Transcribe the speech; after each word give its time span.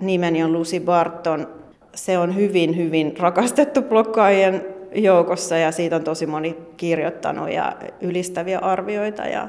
nimeni 0.00 0.44
on 0.44 0.52
Lucy 0.52 0.80
Barton. 0.80 1.48
Se 1.94 2.18
on 2.18 2.34
hyvin, 2.34 2.76
hyvin 2.76 3.16
rakastettu 3.18 3.82
blokkaajien 3.82 4.66
joukossa 4.94 5.56
ja 5.56 5.72
siitä 5.72 5.96
on 5.96 6.04
tosi 6.04 6.26
moni 6.26 6.56
kirjoittanut 6.76 7.52
ja 7.52 7.76
ylistäviä 8.00 8.58
arvioita 8.58 9.22
ja, 9.22 9.48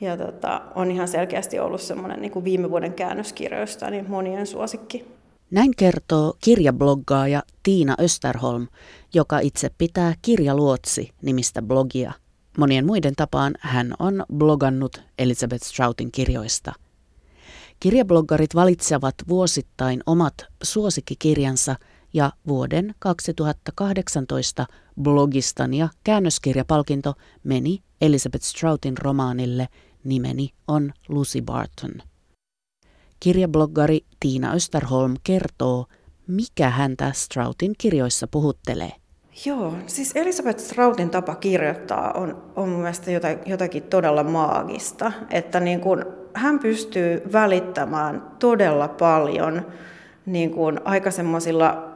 ja 0.00 0.16
tota, 0.16 0.62
on 0.74 0.90
ihan 0.90 1.08
selkeästi 1.08 1.58
ollut 1.58 1.80
semmoinen 1.80 2.22
niin 2.22 2.44
viime 2.44 2.70
vuoden 2.70 2.92
käännöskirjoista 2.94 3.90
niin 3.90 4.04
monien 4.08 4.46
suosikki. 4.46 5.04
Näin 5.50 5.70
kertoo 5.76 6.34
kirjabloggaaja 6.44 7.42
Tiina 7.62 7.94
Österholm, 8.00 8.66
joka 9.14 9.38
itse 9.38 9.70
pitää 9.78 10.14
Kirjaluotsi 10.22 11.10
nimistä 11.22 11.62
blogia. 11.62 12.12
Monien 12.58 12.86
muiden 12.86 13.14
tapaan 13.16 13.54
hän 13.60 13.94
on 13.98 14.24
blogannut 14.34 15.02
Elizabeth 15.18 15.64
Stroutin 15.64 16.12
kirjoista. 16.12 16.72
Kirjabloggarit 17.80 18.54
valitsevat 18.54 19.14
vuosittain 19.28 20.00
omat 20.06 20.34
suosikkikirjansa 20.62 21.76
ja 22.14 22.32
vuoden 22.48 22.94
2018 22.98 24.66
blogistan 25.02 25.74
ja 25.74 25.88
käännöskirjapalkinto 26.04 27.14
meni 27.44 27.82
Elizabeth 28.00 28.44
Stroutin 28.44 28.98
romaanille 28.98 29.68
Nimeni 30.04 30.50
on 30.68 30.92
Lucy 31.08 31.42
Barton. 31.42 31.94
Kirjabloggari 33.20 34.00
Tiina 34.20 34.52
Österholm 34.52 35.14
kertoo, 35.24 35.86
mikä 36.26 36.70
häntä 36.70 37.12
Stroutin 37.12 37.72
kirjoissa 37.78 38.26
puhuttelee. 38.26 38.92
Joo, 39.46 39.74
siis 39.86 40.12
Elisabeth 40.16 40.60
Stroutin 40.60 41.10
tapa 41.10 41.34
kirjoittaa 41.34 42.12
on, 42.12 42.42
on 42.56 42.68
mun 42.68 42.80
mielestä 42.80 43.10
jotakin 43.46 43.82
todella 43.82 44.24
maagista, 44.24 45.12
että 45.30 45.60
niin 45.60 45.80
kun 45.80 46.06
hän 46.34 46.58
pystyy 46.58 47.22
välittämään 47.32 48.22
todella 48.38 48.88
paljon 48.88 49.66
niin 50.26 50.50
kun 50.50 50.80
aika 50.84 51.10
semmoisilla 51.10 51.88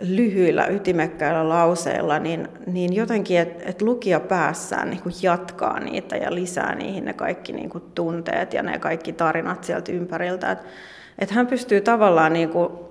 lyhyillä, 0.00 0.66
ytimekkäillä 0.66 1.48
lauseilla, 1.48 2.18
niin, 2.18 2.48
niin 2.66 2.94
jotenkin, 2.94 3.38
että 3.38 3.64
et 3.66 3.82
lukija 3.82 4.20
päässään 4.20 4.90
niin 4.90 5.02
jatkaa 5.22 5.80
niitä 5.80 6.16
ja 6.16 6.34
lisää 6.34 6.74
niihin 6.74 7.04
ne 7.04 7.12
kaikki 7.12 7.52
niin 7.52 7.70
tunteet 7.94 8.52
ja 8.52 8.62
ne 8.62 8.78
kaikki 8.78 9.12
tarinat 9.12 9.64
sieltä 9.64 9.92
ympäriltä. 9.92 10.52
Että 10.52 10.64
et 11.18 11.30
hän 11.30 11.46
pystyy 11.46 11.80
tavallaan 11.80 12.32
niin 12.32 12.48
kuin 12.48 12.87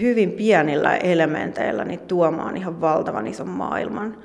hyvin 0.00 0.32
pienillä 0.32 0.96
elementeillä 0.96 1.84
niin 1.84 2.00
tuomaan 2.00 2.56
ihan 2.56 2.80
valtavan 2.80 3.26
ison 3.26 3.48
maailman. 3.48 4.16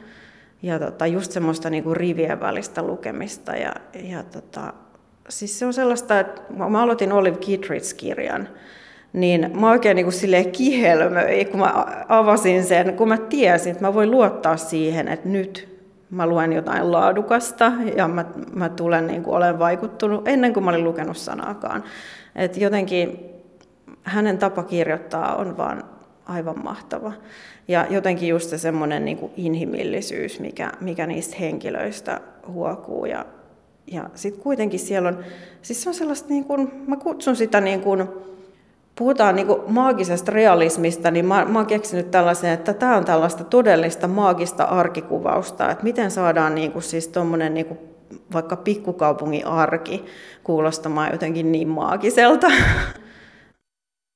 Ja 0.61 0.79
tota, 0.79 1.07
just 1.07 1.31
semmoista 1.31 1.69
niin 1.69 1.83
kuin 1.83 1.97
rivien 1.97 2.39
välistä 2.39 2.81
lukemista. 2.81 3.55
Ja, 3.55 3.73
ja 4.03 4.23
tota, 4.23 4.73
siis 5.29 5.59
se 5.59 5.65
on 5.65 5.73
sellaista, 5.73 6.19
että 6.19 6.41
mä 6.69 6.81
aloitin 6.81 7.11
Olive 7.11 7.37
Kittredge-kirjan, 7.37 8.47
niin 9.13 9.51
mä 9.59 9.71
oikein 9.71 9.95
niin 9.95 10.05
kuin 10.05 10.51
kihelmöin, 10.51 11.47
kun 11.47 11.59
mä 11.59 11.85
avasin 12.07 12.63
sen, 12.63 12.93
kun 12.93 13.07
mä 13.07 13.17
tiesin, 13.17 13.71
että 13.71 13.85
mä 13.85 13.93
voin 13.93 14.11
luottaa 14.11 14.57
siihen, 14.57 15.07
että 15.07 15.29
nyt 15.29 15.79
mä 16.09 16.27
luen 16.27 16.53
jotain 16.53 16.91
laadukasta 16.91 17.71
ja 17.95 18.07
mä, 18.07 18.25
mä 18.53 18.69
tulen 18.69 19.07
niin 19.07 19.23
kuin 19.23 19.35
olen 19.35 19.59
vaikuttunut 19.59 20.27
ennen 20.27 20.53
kuin 20.53 20.63
mä 20.63 20.69
olin 20.69 20.83
lukenut 20.83 21.17
sanaakaan. 21.17 21.83
Et 22.35 22.57
jotenkin 22.57 23.28
hänen 24.09 24.37
tapa 24.37 24.63
kirjoittaa 24.63 25.35
on 25.35 25.57
vaan 25.57 25.83
aivan 26.25 26.63
mahtava. 26.63 27.13
Ja 27.67 27.85
jotenkin 27.89 28.29
just 28.29 28.49
se 28.49 28.57
semmoinen 28.57 29.05
niin 29.05 29.17
kuin 29.17 29.31
inhimillisyys, 29.37 30.39
mikä, 30.39 30.71
mikä 30.81 31.07
niistä 31.07 31.35
henkilöistä 31.39 32.21
huokuu. 32.47 33.05
Ja, 33.05 33.25
ja 33.87 34.09
sitten 34.15 34.43
kuitenkin 34.43 34.79
siellä 34.79 35.09
on, 35.09 35.17
siis 35.61 35.83
se 35.83 35.89
on 35.89 35.95
sellaista, 35.95 36.29
niin 36.29 36.45
kuin, 36.45 36.71
mä 36.87 36.97
kutsun 36.97 37.35
sitä 37.35 37.61
niin 37.61 37.81
kuin, 37.81 38.07
puhutaan 38.95 39.35
niin 39.35 39.47
kuin 39.47 39.61
maagisesta 39.67 40.31
realismista, 40.31 41.11
niin 41.11 41.25
mä, 41.25 41.45
mä 41.45 41.59
oon 41.59 41.65
keksinyt 41.65 42.11
tällaisen, 42.11 42.51
että 42.51 42.73
tämä 42.73 42.97
on 42.97 43.05
tällaista 43.05 43.43
todellista 43.43 44.07
maagista 44.07 44.63
arkikuvausta, 44.63 45.71
että 45.71 45.83
miten 45.83 46.11
saadaan 46.11 46.55
niin 46.55 46.71
kuin 46.71 46.83
siis 46.83 47.07
tommonen 47.07 47.53
niin 47.53 47.65
kuin 47.65 47.79
vaikka 48.33 48.55
pikkukaupungin 48.55 49.45
arki 49.45 50.05
kuulostamaan 50.43 51.11
jotenkin 51.11 51.51
niin 51.51 51.67
maagiselta. 51.67 52.47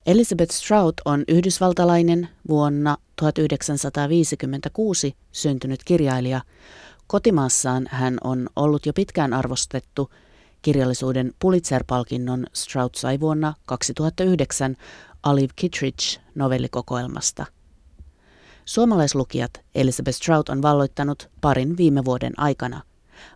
Elizabeth 0.06 0.52
Strout 0.52 0.96
on 1.06 1.24
yhdysvaltalainen 1.28 2.30
vuonna 2.50 2.98
1956 3.16 5.16
syntynyt 5.32 5.84
kirjailija. 5.84 6.42
Kotimaassaan 7.08 7.88
hän 7.92 8.18
on 8.24 8.50
ollut 8.56 8.86
jo 8.86 8.94
pitkään 8.94 9.34
arvostettu– 9.34 10.10
Kirjallisuuden 10.64 11.34
Pulitzer-palkinnon 11.40 12.46
Strout 12.54 12.96
sai 12.96 13.20
vuonna 13.20 13.54
2009 13.66 14.76
Olive 15.26 15.54
Kittredge 15.56 16.22
novellikokoelmasta. 16.36 17.46
Suomalaislukijat 18.66 19.52
Elizabeth 19.76 20.18
Strout 20.18 20.50
on 20.50 20.62
valloittanut 20.62 21.30
parin 21.42 21.78
viime 21.78 22.06
vuoden 22.06 22.40
aikana. 22.40 22.82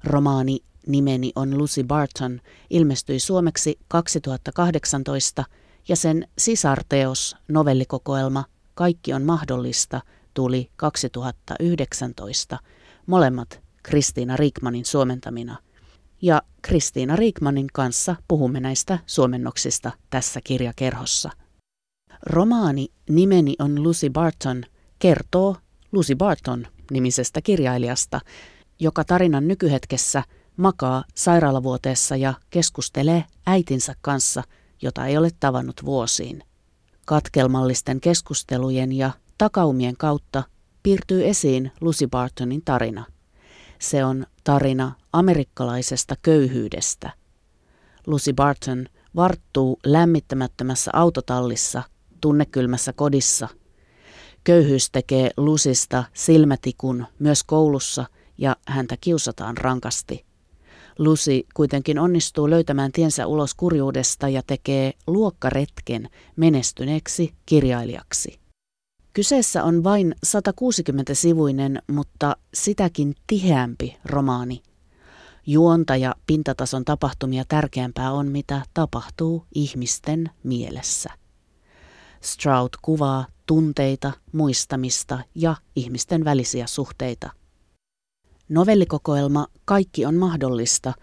Romaani 0.03 0.59
Nimeni 0.88 1.31
on 1.35 1.57
Lucy 1.57 1.84
Barton 1.84 2.41
ilmestyi 2.69 3.19
suomeksi 3.19 3.79
2018 3.88 5.45
ja 5.90 5.96
sen 5.96 6.28
sisarteos 6.38 7.36
novellikokoelma 7.48 8.46
Kaikki 8.74 9.14
on 9.14 9.24
mahdollista 9.24 10.02
tuli 10.34 10.72
2019, 10.75 12.59
molemmat 13.06 13.62
Kristiina 13.84 14.38
Rikmanin 14.38 14.86
suomentamina– 14.86 15.58
ja 16.22 16.42
Kristiina 16.62 17.16
Riikmanin 17.16 17.68
kanssa 17.74 18.16
puhumme 18.28 18.59
näistä 18.59 19.00
suomennoksista 19.06 19.92
tässä 20.09 20.40
kirjakerhossa. 20.44 21.30
Romaani 22.26 22.88
Nimeni 23.09 23.56
on 23.59 23.84
Lucy 23.84 24.09
Barton 24.09 24.64
kertoo 25.00 25.56
Lucy 25.92 26.16
Barton 26.16 26.68
nimisestä 26.92 27.42
kirjailijasta, 27.42 28.22
joka 28.80 29.03
tarinan 29.03 29.47
nykyhetkessä 29.47 30.24
makaa 30.58 31.03
sairaalavuoteessa 31.16 32.16
ja 32.16 32.34
keskustelee 32.50 33.24
äitinsä 33.46 33.96
kanssa, 34.02 34.44
jota 34.82 35.06
ei 35.06 35.18
ole 35.18 35.30
tavannut 35.40 35.86
vuosiin. 35.86 36.44
Katkelmallisten 37.06 38.02
keskustelujen 38.02 38.92
ja 38.92 39.12
takaumien 39.38 39.98
kautta 39.98 40.44
piirtyy 40.84 41.28
esiin 41.28 41.72
Lucy 41.82 42.08
Bartonin 42.08 42.62
tarina– 42.66 43.06
se 43.80 44.06
on 44.06 44.26
tarina 44.44 44.92
amerikkalaisesta 45.14 46.16
köyhyydestä. 46.22 47.12
Lucy 48.08 48.34
Barton 48.34 48.86
varttuu 49.16 49.80
lämmittämättömässä 49.86 50.92
autotallissa, 50.94 51.84
tunnekylmässä 52.22 52.94
kodissa. 52.94 53.48
Köyhyys 54.44 54.92
tekee 54.92 55.32
Lusista 55.38 56.04
silmätikun 56.14 57.06
myös 57.20 57.44
koulussa 57.44 58.06
ja 58.38 58.56
häntä 58.68 58.98
kiusataan 59.02 59.58
rankasti. 59.58 60.26
Lucy 60.97 61.44
kuitenkin 61.53 62.00
onnistuu 62.00 62.50
löytämään 62.50 62.91
tiensä 62.91 63.28
ulos 63.28 63.56
kurjuudesta 63.56 64.30
ja 64.30 64.41
tekee 64.47 64.94
luokkaretken 65.08 66.09
menestyneeksi 66.35 67.34
kirjailijaksi. 67.46 68.40
Kyseessä 69.13 69.63
on 69.63 69.84
vain 69.84 70.16
160-sivuinen, 70.25 71.81
mutta 71.91 72.35
sitäkin 72.53 73.16
tiheämpi 73.28 73.97
romaani. 74.06 74.62
Juonta 75.47 75.96
ja 75.96 76.16
pintatason 76.28 76.85
tapahtumia 76.85 77.44
tärkeämpää 77.47 78.12
on, 78.12 78.28
mitä 78.28 78.62
tapahtuu 78.74 79.46
ihmisten 79.56 80.29
mielessä. 80.44 81.09
Stroud 82.22 82.69
kuvaa 82.81 83.25
tunteita, 83.46 84.12
muistamista 84.31 85.19
ja 85.35 85.56
ihmisten 85.75 86.25
välisiä 86.25 86.68
suhteita. 86.68 87.31
Novellikokoelma 88.50 89.47
Kaikki 89.66 90.06
on 90.06 90.16
mahdollista 90.16 90.94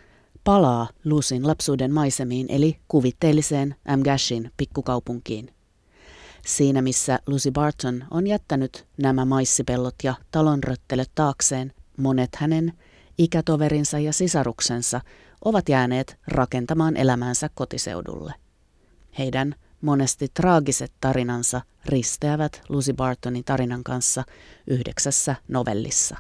palaa 0.45 0.89
Lucin 1.05 1.47
lapsuuden 1.47 1.93
maisemiin 1.93 2.47
eli 2.51 2.81
kuvitteelliseen 2.89 3.75
Amgashin 3.89 4.51
pikkukaupunkiin. 4.57 5.55
Siinä 6.47 6.83
missä 6.83 7.19
Lucy 7.27 7.51
Barton 7.51 8.05
on 8.11 8.27
jättänyt 8.27 8.87
nämä 8.97 9.25
maissipellot 9.25 9.95
ja 10.03 10.15
talonröttelöt 10.31 11.11
taakseen, 11.15 11.73
monet 11.97 12.37
hänen 12.37 12.73
ikätoverinsa 13.19 13.99
ja 13.99 14.13
sisaruksensa 14.13 15.01
ovat 15.45 15.69
jääneet 15.69 16.17
rakentamaan 16.27 16.97
elämäänsä 16.97 17.51
kotiseudulle. 17.55 18.35
Heidän 19.19 19.55
monesti 19.81 20.29
traagiset 20.35 20.93
tarinansa 21.01 21.61
risteävät 21.87 22.63
Lucy 22.69 22.93
Bartonin 22.93 23.45
tarinan 23.45 23.85
kanssa 23.85 24.25
yhdeksässä 24.67 25.35
novellissa. 25.49 26.17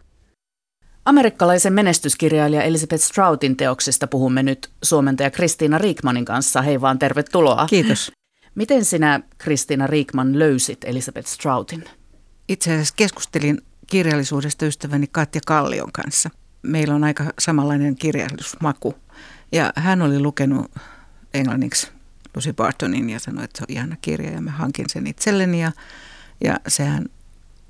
Amerikkalaisen 1.05 1.73
menestyskirjailija 1.73 2.63
Elizabeth 2.63 3.05
Stroutin 3.05 3.57
teoksista 3.57 4.07
puhumme 4.07 4.43
nyt 4.43 4.71
suomentaja 4.83 5.31
Kristiina 5.31 5.79
Riikmanin 5.79 6.25
kanssa. 6.25 6.63
Hei 6.63 6.81
vaan, 6.81 6.99
tervetuloa. 6.99 7.67
Kiitos. 7.67 8.13
Miten 8.55 8.85
sinä, 8.85 9.21
Kristiina 9.39 9.87
Riikman, 9.87 10.39
löysit 10.39 10.85
Elisabeth 10.85 11.29
Stroutin? 11.29 11.85
Itse 12.49 12.73
asiassa 12.73 12.95
keskustelin 12.97 13.61
kirjallisuudesta 13.87 14.67
ystäväni 14.67 15.07
Katja 15.07 15.41
Kallion 15.47 15.93
kanssa. 15.93 16.31
Meillä 16.63 16.95
on 16.95 17.05
aika 17.05 17.25
samanlainen 17.39 17.97
kirjallisuusmaku. 17.97 18.95
Ja 19.53 19.73
hän 19.77 20.03
oli 20.03 20.21
lukenut 20.21 20.71
englanniksi 21.35 21.89
Lucy 22.37 22.53
Bartonin 22.53 23.11
ja 23.11 23.19
sanoi, 23.19 23.45
että 23.45 23.59
se 23.59 23.65
on 23.69 23.75
ihana 23.77 23.97
kirja 24.03 24.31
ja 24.31 24.41
mä 24.41 24.51
hankin 24.51 24.87
sen 24.89 25.07
itselleni 25.07 25.63
ja, 25.63 25.73
ja 26.45 26.61
sehän 26.69 27.07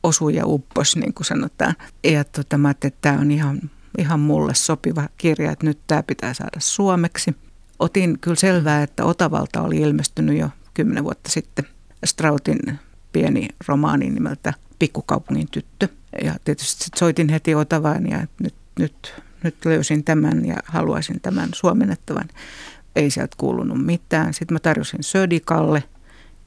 osui 0.04 0.34
ja 0.34 0.46
uppos, 0.46 0.96
niin 0.96 1.14
kuin 1.14 1.26
sanotaan. 1.26 1.74
Ja 2.04 2.24
tota, 2.24 2.58
mä 2.58 2.70
että 2.70 2.90
tämä 3.00 3.18
on 3.20 3.30
ihan, 3.30 3.70
ihan 3.98 4.20
mulle 4.20 4.54
sopiva 4.54 5.08
kirja, 5.18 5.52
että 5.52 5.66
nyt 5.66 5.78
tämä 5.86 6.02
pitää 6.02 6.34
saada 6.34 6.58
suomeksi. 6.58 7.36
Otin 7.78 8.18
kyllä 8.18 8.36
selvää, 8.36 8.82
että 8.82 9.04
Otavalta 9.04 9.62
oli 9.62 9.76
ilmestynyt 9.76 10.38
jo 10.38 10.48
kymmenen 10.74 11.04
vuotta 11.04 11.30
sitten 11.30 11.64
Strautin 12.04 12.78
pieni 13.12 13.48
romaani 13.68 14.10
nimeltä 14.10 14.54
Pikkukaupungin 14.78 15.48
tyttö. 15.50 15.88
Ja 16.24 16.34
tietysti 16.44 16.84
soitin 16.96 17.28
heti 17.28 17.54
Otavaan 17.54 18.10
ja 18.10 18.26
nyt, 18.40 18.54
nyt, 18.78 19.14
nyt 19.42 19.64
löysin 19.64 20.04
tämän 20.04 20.44
ja 20.44 20.56
haluaisin 20.64 21.20
tämän 21.20 21.48
suomennettavan. 21.54 22.28
Ei 22.96 23.10
sieltä 23.10 23.34
kuulunut 23.38 23.84
mitään. 23.86 24.34
Sitten 24.34 24.54
mä 24.54 24.58
tarjosin 24.58 25.02
Södikalle. 25.02 25.82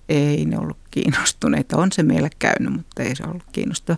Ei 0.10 0.46
ne 0.46 0.58
ollut 0.58 0.78
kiinnostuneita. 0.92 1.78
On 1.78 1.92
se 1.92 2.04
meille 2.04 2.30
käynyt, 2.40 2.74
mutta 2.74 3.04
ei 3.04 3.16
se 3.16 3.24
ollut 3.24 3.44
kiinnostava. 3.52 3.98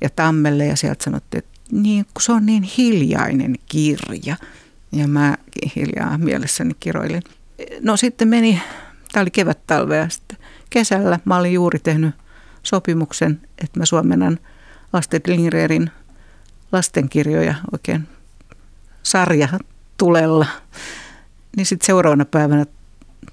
Ja 0.00 0.10
Tammelle 0.10 0.66
ja 0.66 0.76
sieltä 0.76 1.04
sanottiin, 1.04 1.44
että 1.44 1.60
niin, 1.72 2.04
kun 2.04 2.22
se 2.22 2.32
on 2.32 2.46
niin 2.46 2.62
hiljainen 2.62 3.56
kirja. 3.66 4.36
Ja 4.92 5.08
mä 5.08 5.36
hiljaa 5.76 6.18
mielessäni 6.18 6.74
kiroilin. 6.80 7.22
No 7.80 7.96
sitten 7.96 8.28
meni, 8.28 8.62
tämä 9.12 9.22
oli 9.22 9.30
kevät-talvea 9.30 10.08
sitten 10.08 10.38
kesällä. 10.70 11.20
Mä 11.24 11.36
olin 11.36 11.52
juuri 11.52 11.78
tehnyt 11.78 12.14
sopimuksen, 12.62 13.40
että 13.58 13.78
mä 13.78 13.86
suomennan 13.86 14.38
Astrid 14.92 15.22
Lindgrenin 15.26 15.90
lastenkirjoja 16.72 17.54
oikein 17.72 18.08
sarja 19.02 19.48
tulella. 19.96 20.46
Niin 21.56 21.66
sitten 21.66 21.86
seuraavana 21.86 22.24
päivänä 22.24 22.66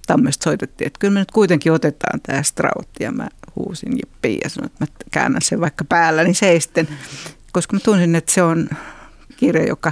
Tammesta 0.07 0.43
soitettiin, 0.43 0.87
että 0.87 0.99
kyllä 0.99 1.13
me 1.13 1.19
nyt 1.19 1.31
kuitenkin 1.31 1.71
otetaan 1.71 2.21
tämä 2.21 2.43
Straut. 2.43 2.87
Ja 2.99 3.11
mä 3.11 3.27
huusin 3.55 3.91
jippiin 3.91 4.39
ja 4.43 4.49
sanoin, 4.49 4.71
että 4.71 4.85
mä 4.85 5.07
käännän 5.11 5.41
sen 5.41 5.61
vaikka 5.61 5.85
päälläni 5.85 6.33
seisten. 6.33 6.87
Koska 7.51 7.75
mä 7.75 7.79
tunsin, 7.79 8.15
että 8.15 8.31
se 8.31 8.43
on 8.43 8.69
kirja, 9.37 9.67
joka 9.67 9.91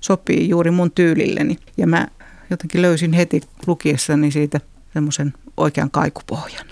sopii 0.00 0.48
juuri 0.48 0.70
mun 0.70 0.90
tyylilleni. 0.90 1.56
Ja 1.76 1.86
mä 1.86 2.06
jotenkin 2.50 2.82
löysin 2.82 3.12
heti 3.12 3.40
lukiessani 3.66 4.30
siitä 4.30 4.60
semmoisen 4.92 5.32
oikean 5.56 5.90
kaikupohjan. 5.90 6.66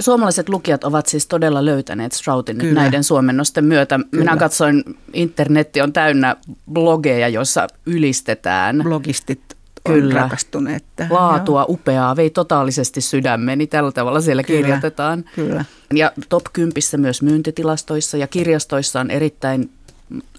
Suomalaiset 0.00 0.48
lukijat 0.48 0.84
ovat 0.84 1.06
siis 1.06 1.26
todella 1.26 1.64
löytäneet 1.64 2.12
Stroutin 2.12 2.58
nyt 2.58 2.74
näiden 2.74 3.04
suomennosten 3.04 3.64
myötä. 3.64 3.98
Kyllä. 4.10 4.24
Minä 4.24 4.36
katsoin, 4.36 4.84
internetti 5.12 5.80
on 5.80 5.92
täynnä 5.92 6.36
blogeja, 6.72 7.28
joissa 7.28 7.66
ylistetään. 7.86 8.80
Blogistit 8.82 9.56
Kyllä. 9.86 10.14
rakastuneet 10.14 10.84
tähän. 10.96 11.14
Laatua, 11.14 11.60
joo. 11.60 11.66
upeaa, 11.68 12.16
vei 12.16 12.30
totaalisesti 12.30 13.00
sydämeni. 13.00 13.66
Tällä 13.66 13.92
tavalla 13.92 14.20
siellä 14.20 14.42
Kyllä. 14.42 14.60
kirjoitetaan. 14.60 15.24
Kyllä. 15.34 15.64
Ja 15.94 16.12
top 16.28 16.44
10 16.52 16.74
myös 16.96 17.22
myyntitilastoissa 17.22 18.16
ja 18.16 18.26
kirjastoissa 18.26 19.00
on 19.00 19.10
erittäin 19.10 19.70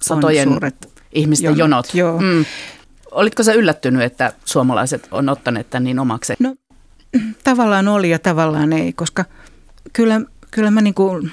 satojen 0.02 0.50
on 0.50 0.60
ihmisten 1.12 1.58
jonot. 1.58 1.60
jonot. 1.60 1.94
Joo. 1.94 2.22
Mm. 2.22 2.46
Olitko 3.12 3.44
sä 3.44 3.54
yllättynyt, 3.54 4.02
että 4.02 4.34
suomalaiset 4.46 5.08
on 5.12 5.30
ottaneet 5.30 5.70
tämän 5.70 5.84
niin 5.84 6.00
omakseen? 6.00 6.38
No 6.40 6.56
tavallaan 7.44 7.88
oli 7.88 8.10
ja 8.10 8.20
tavallaan 8.20 8.74
ei, 8.74 8.94
koska– 8.94 9.26
kyllä, 9.94 10.22
kyllä 10.52 10.72
mä 10.72 10.82
niin 10.82 10.94
kuin 10.94 11.32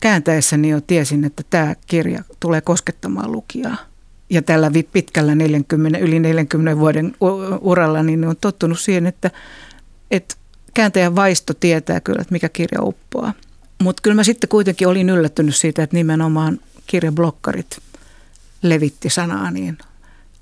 kääntäessäni 0.00 0.68
jo 0.68 0.80
tiesin, 0.80 1.24
että 1.24 1.42
tämä 1.50 1.74
kirja 1.86 2.22
tulee 2.40 2.60
koskettamaan 2.60 3.32
lukijaa. 3.32 3.76
Ja 4.30 4.42
tällä 4.42 4.70
pitkällä 4.92 5.34
40, 5.34 5.98
yli 5.98 6.20
40 6.20 6.78
vuoden 6.78 7.16
uralla 7.60 8.02
niin 8.02 8.24
on 8.24 8.36
tottunut 8.40 8.80
siihen, 8.80 9.06
että, 9.06 9.30
että 10.10 10.34
kääntäjän 10.74 11.16
vaisto 11.16 11.54
tietää 11.54 12.00
kyllä, 12.00 12.20
että 12.20 12.32
mikä 12.32 12.48
kirja 12.48 12.82
uppoaa. 12.82 13.32
Mutta 13.82 14.00
kyllä 14.02 14.14
mä 14.14 14.24
sitten 14.24 14.48
kuitenkin 14.48 14.88
olin 14.88 15.10
yllättynyt 15.10 15.56
siitä, 15.56 15.82
että 15.82 15.96
nimenomaan 15.96 16.60
kirjablokkarit 16.86 17.78
levitti 18.62 19.10
sanaa 19.10 19.50
niin 19.50 19.78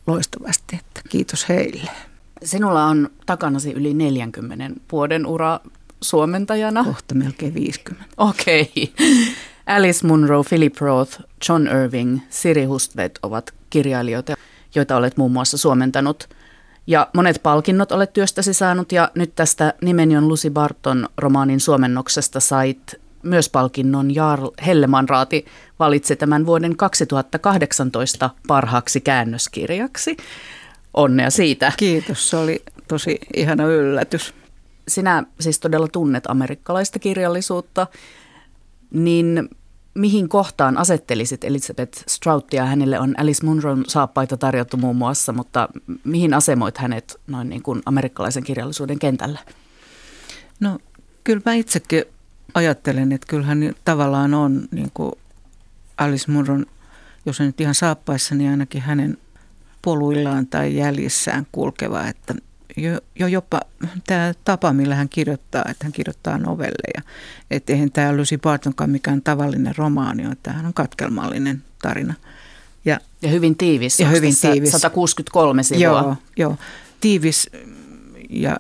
loistavasti, 0.06 0.76
että 0.76 1.00
kiitos 1.08 1.49
heille. 1.49 1.90
Sinulla 2.44 2.84
on 2.84 3.11
takanasi 3.26 3.73
yli 3.73 3.94
40 3.94 4.81
vuoden 4.93 5.26
ura 5.26 5.61
suomentajana? 6.00 6.84
Kohta 6.84 7.14
melkein 7.14 7.55
50. 7.55 8.05
Okei. 8.17 8.70
Okay. 8.76 9.06
Alice 9.66 10.06
Munro, 10.06 10.42
Philip 10.42 10.76
Roth, 10.80 11.20
John 11.48 11.66
Irving, 11.66 12.18
Siri 12.30 12.64
Hustvedt 12.64 13.18
ovat 13.22 13.54
kirjailijoita, 13.70 14.34
joita 14.74 14.96
olet 14.96 15.16
muun 15.16 15.32
muassa 15.32 15.58
suomentanut. 15.58 16.28
Ja 16.86 17.08
monet 17.14 17.42
palkinnot 17.42 17.92
olet 17.92 18.12
työstäsi 18.12 18.54
saanut 18.54 18.92
ja 18.92 19.10
nyt 19.14 19.34
tästä 19.34 19.74
nimeni 19.82 20.20
Lucy 20.20 20.50
Barton 20.50 21.08
romaanin 21.18 21.60
suomennoksesta 21.60 22.40
sait 22.40 23.00
myös 23.22 23.48
palkinnon 23.48 24.14
Jarl 24.14 24.48
Hellemanraati 24.66 25.44
valitsi 25.78 26.16
tämän 26.16 26.46
vuoden 26.46 26.76
2018 26.76 28.30
parhaaksi 28.46 29.00
käännöskirjaksi. 29.00 30.16
Onnea 30.94 31.30
siitä. 31.30 31.72
Kiitos, 31.76 32.30
se 32.30 32.36
oli 32.36 32.62
tosi 32.88 33.18
ihana 33.36 33.64
yllätys 33.64 34.34
sinä 34.88 35.24
siis 35.40 35.60
todella 35.60 35.88
tunnet 35.88 36.24
amerikkalaista 36.26 36.98
kirjallisuutta, 36.98 37.86
niin 38.92 39.48
mihin 39.94 40.28
kohtaan 40.28 40.78
asettelisit 40.78 41.44
Elizabeth 41.44 42.04
Strouttia? 42.08 42.66
Hänelle 42.66 43.00
on 43.00 43.14
Alice 43.18 43.46
Munron 43.46 43.84
saappaita 43.88 44.36
tarjottu 44.36 44.76
muun 44.76 44.96
muassa, 44.96 45.32
mutta 45.32 45.68
mihin 46.04 46.34
asemoit 46.34 46.78
hänet 46.78 47.20
noin 47.26 47.48
niin 47.48 47.62
kuin 47.62 47.82
amerikkalaisen 47.86 48.44
kirjallisuuden 48.44 48.98
kentällä? 48.98 49.38
No 50.60 50.78
kyllä 51.24 51.42
mä 51.46 51.54
itsekin 51.54 52.04
ajattelen, 52.54 53.12
että 53.12 53.26
kyllähän 53.26 53.74
tavallaan 53.84 54.34
on 54.34 54.68
niin 54.70 54.90
kuin 54.94 55.12
Alice 55.98 56.30
Munron, 56.30 56.66
jos 57.26 57.40
ei 57.40 57.46
nyt 57.46 57.60
ihan 57.60 57.74
saappaissa, 57.74 58.34
niin 58.34 58.50
ainakin 58.50 58.82
hänen 58.82 59.18
poluillaan 59.82 60.46
tai 60.46 60.76
jäljissään 60.76 61.46
kulkeva, 61.52 62.06
että 62.06 62.34
jo, 62.76 63.00
jo 63.19 63.26
jopa 63.26 63.60
tämä 64.06 64.34
tapa, 64.44 64.72
millä 64.72 64.94
hän 64.94 65.08
kirjoittaa, 65.08 65.64
että 65.70 65.84
hän 65.84 65.92
kirjoittaa 65.92 66.38
novelleja. 66.38 67.02
Että 67.50 67.72
eihän 67.72 67.92
tämä 67.92 68.16
Lucy 68.16 68.38
Bartonkaan 68.38 68.90
mikään 68.90 69.22
tavallinen 69.22 69.76
romaani 69.76 70.26
ole, 70.26 70.36
tämähän 70.42 70.66
on 70.66 70.74
katkelmallinen 70.74 71.62
tarina. 71.82 72.14
Ja, 72.84 73.00
ja 73.22 73.28
hyvin 73.30 73.56
tiivis. 73.56 74.00
Ja 74.00 74.08
hyvin 74.08 74.34
tiivis. 74.40 74.70
163 74.70 75.62
sivua. 75.62 75.82
Joo, 75.82 76.16
joo, 76.36 76.56
tiivis 77.00 77.50
ja 78.30 78.56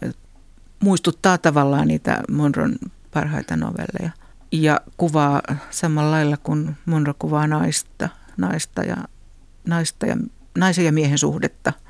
muistuttaa 0.80 1.38
tavallaan 1.38 1.88
niitä 1.88 2.20
Monron 2.30 2.76
parhaita 3.14 3.56
novelleja. 3.56 4.10
Ja 4.52 4.80
kuvaa 4.96 5.42
samalla 5.70 6.10
lailla 6.10 6.36
kuin 6.36 6.76
Monro 6.86 7.14
kuvaa 7.18 7.46
naista, 7.46 8.08
naista 8.36 8.82
ja, 8.82 8.96
naista 9.66 10.06
ja, 10.06 10.16
naisen 10.58 10.84
ja 10.84 10.92
miehen 10.92 11.18
suhdetta– 11.18 11.72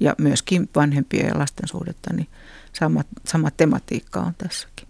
ja 0.00 0.14
myöskin 0.18 0.68
vanhempien 0.76 1.26
ja 1.26 1.38
lasten 1.38 1.68
suhdetta, 1.68 2.12
niin 2.12 2.28
sama, 2.72 3.04
sama 3.26 3.50
tematiikka 3.50 4.20
on 4.20 4.34
tässäkin. 4.38 4.88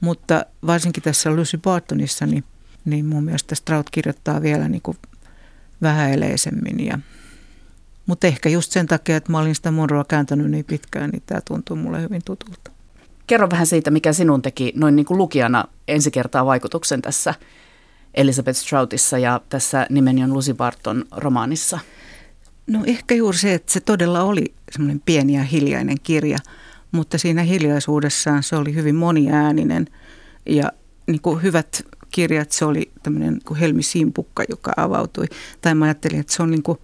Mutta 0.00 0.46
varsinkin 0.66 1.02
tässä 1.02 1.30
Lucy 1.30 1.58
Bartonissa, 1.58 2.26
niin, 2.26 2.44
niin 2.84 3.06
mun 3.06 3.24
mielestä 3.24 3.54
Strout 3.54 3.90
kirjoittaa 3.90 4.42
vielä 4.42 4.68
niin 4.68 4.82
kuin 4.82 4.98
vähäeleisemmin. 5.82 6.86
Ja, 6.86 6.98
mutta 8.06 8.26
ehkä 8.26 8.48
just 8.48 8.72
sen 8.72 8.86
takia, 8.86 9.16
että 9.16 9.32
mä 9.32 9.38
olin 9.38 9.54
sitä 9.54 9.70
Monroa 9.70 10.04
kääntänyt 10.04 10.50
niin 10.50 10.64
pitkään, 10.64 11.10
niin 11.10 11.22
tämä 11.26 11.40
tuntuu 11.40 11.76
mulle 11.76 12.02
hyvin 12.02 12.22
tutulta. 12.24 12.70
Kerro 13.26 13.50
vähän 13.50 13.66
siitä, 13.66 13.90
mikä 13.90 14.12
sinun 14.12 14.42
teki 14.42 14.72
noin 14.76 14.96
niin 14.96 15.06
kuin 15.06 15.18
lukijana 15.18 15.64
ensi 15.88 16.10
kertaa 16.10 16.46
vaikutuksen 16.46 17.02
tässä 17.02 17.34
Elizabeth 18.14 18.58
Stroutissa 18.58 19.18
ja 19.18 19.40
tässä 19.48 19.86
nimeni 19.90 20.24
on 20.24 20.32
Lucy 20.32 20.54
Barton 20.54 21.04
romaanissa– 21.10 21.78
No 22.66 22.84
ehkä 22.86 23.14
juuri 23.14 23.38
se, 23.38 23.54
että 23.54 23.72
se 23.72 23.80
todella 23.80 24.22
oli 24.22 24.54
semmoinen 24.70 25.02
pieni 25.06 25.36
ja 25.36 25.42
hiljainen 25.42 25.96
kirja, 26.02 26.38
mutta 26.92 27.18
siinä 27.18 27.42
hiljaisuudessaan 27.42 28.42
se 28.42 28.56
oli 28.56 28.74
hyvin 28.74 28.94
moniääninen 28.94 29.86
ja 30.46 30.72
niin 31.06 31.20
kuin 31.20 31.42
hyvät 31.42 31.86
kirjat, 32.10 32.52
se 32.52 32.64
oli 32.64 32.92
tämmöinen 33.02 33.40
kuin 33.44 33.60
Helmi 33.60 33.82
Simpukka, 33.82 34.44
joka 34.48 34.72
avautui. 34.76 35.26
Tai 35.60 35.74
mä 35.74 35.84
ajattelin, 35.84 36.20
että 36.20 36.32
se 36.32 36.42
on 36.42 36.50
niin 36.50 36.62
kuin 36.62 36.78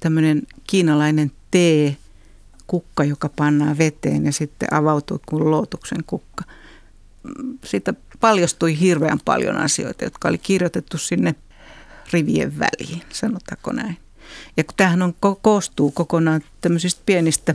tämmöinen 0.00 0.42
kiinalainen 0.66 1.32
tee, 1.50 1.96
kukka, 2.66 3.04
joka 3.04 3.28
pannaan 3.28 3.78
veteen 3.78 4.26
ja 4.26 4.32
sitten 4.32 4.74
avautuu 4.74 5.20
kuin 5.26 5.50
lootuksen 5.50 6.04
kukka. 6.06 6.44
Siitä 7.64 7.94
paljastui 8.20 8.80
hirveän 8.80 9.20
paljon 9.24 9.56
asioita, 9.56 10.04
jotka 10.04 10.28
oli 10.28 10.38
kirjoitettu 10.38 10.98
sinne 10.98 11.34
rivien 12.12 12.58
väliin, 12.58 13.02
sanotaanko 13.08 13.72
näin. 13.72 14.03
Ja 14.56 14.64
kun 14.64 14.74
tämähän 14.76 15.02
on, 15.02 15.14
koostuu 15.42 15.90
kokonaan 15.90 16.40
tämmöisistä 16.60 17.02
pienistä, 17.06 17.54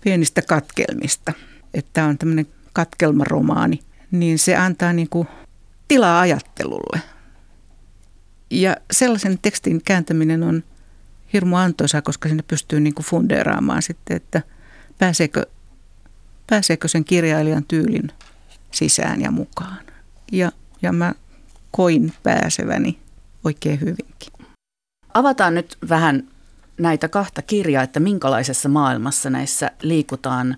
pienistä 0.00 0.42
katkelmista, 0.42 1.32
että 1.74 1.90
tämä 1.92 2.06
on 2.06 2.18
tämmöinen 2.18 2.46
katkelmaromaani, 2.72 3.80
niin 4.10 4.38
se 4.38 4.56
antaa 4.56 4.92
niin 4.92 5.08
kuin 5.08 5.28
tilaa 5.88 6.20
ajattelulle. 6.20 7.00
Ja 8.50 8.76
sellaisen 8.92 9.38
tekstin 9.42 9.82
kääntäminen 9.84 10.42
on 10.42 10.64
hirmu 11.32 11.56
antoisaa, 11.56 12.02
koska 12.02 12.28
sinne 12.28 12.44
pystyy 12.48 12.80
niin 12.80 12.94
kuin 12.94 13.06
fundeeraamaan 13.06 13.82
sitten, 13.82 14.16
että 14.16 14.42
pääseekö 14.98 15.46
pääseekö 16.50 16.88
sen 16.88 17.04
kirjailijan 17.04 17.64
tyylin 17.64 18.10
sisään 18.70 19.20
ja 19.20 19.30
mukaan. 19.30 19.78
Ja, 20.32 20.52
ja 20.82 20.92
mä 20.92 21.14
koin 21.70 22.12
pääseväni 22.22 22.98
oikein 23.44 23.80
hyvinkin. 23.80 24.32
Avataan 25.14 25.54
nyt 25.54 25.78
vähän 25.88 26.28
näitä 26.78 27.08
kahta 27.08 27.42
kirjaa, 27.42 27.82
että 27.82 28.00
minkälaisessa 28.00 28.68
maailmassa 28.68 29.30
näissä 29.30 29.70
liikutaan. 29.82 30.56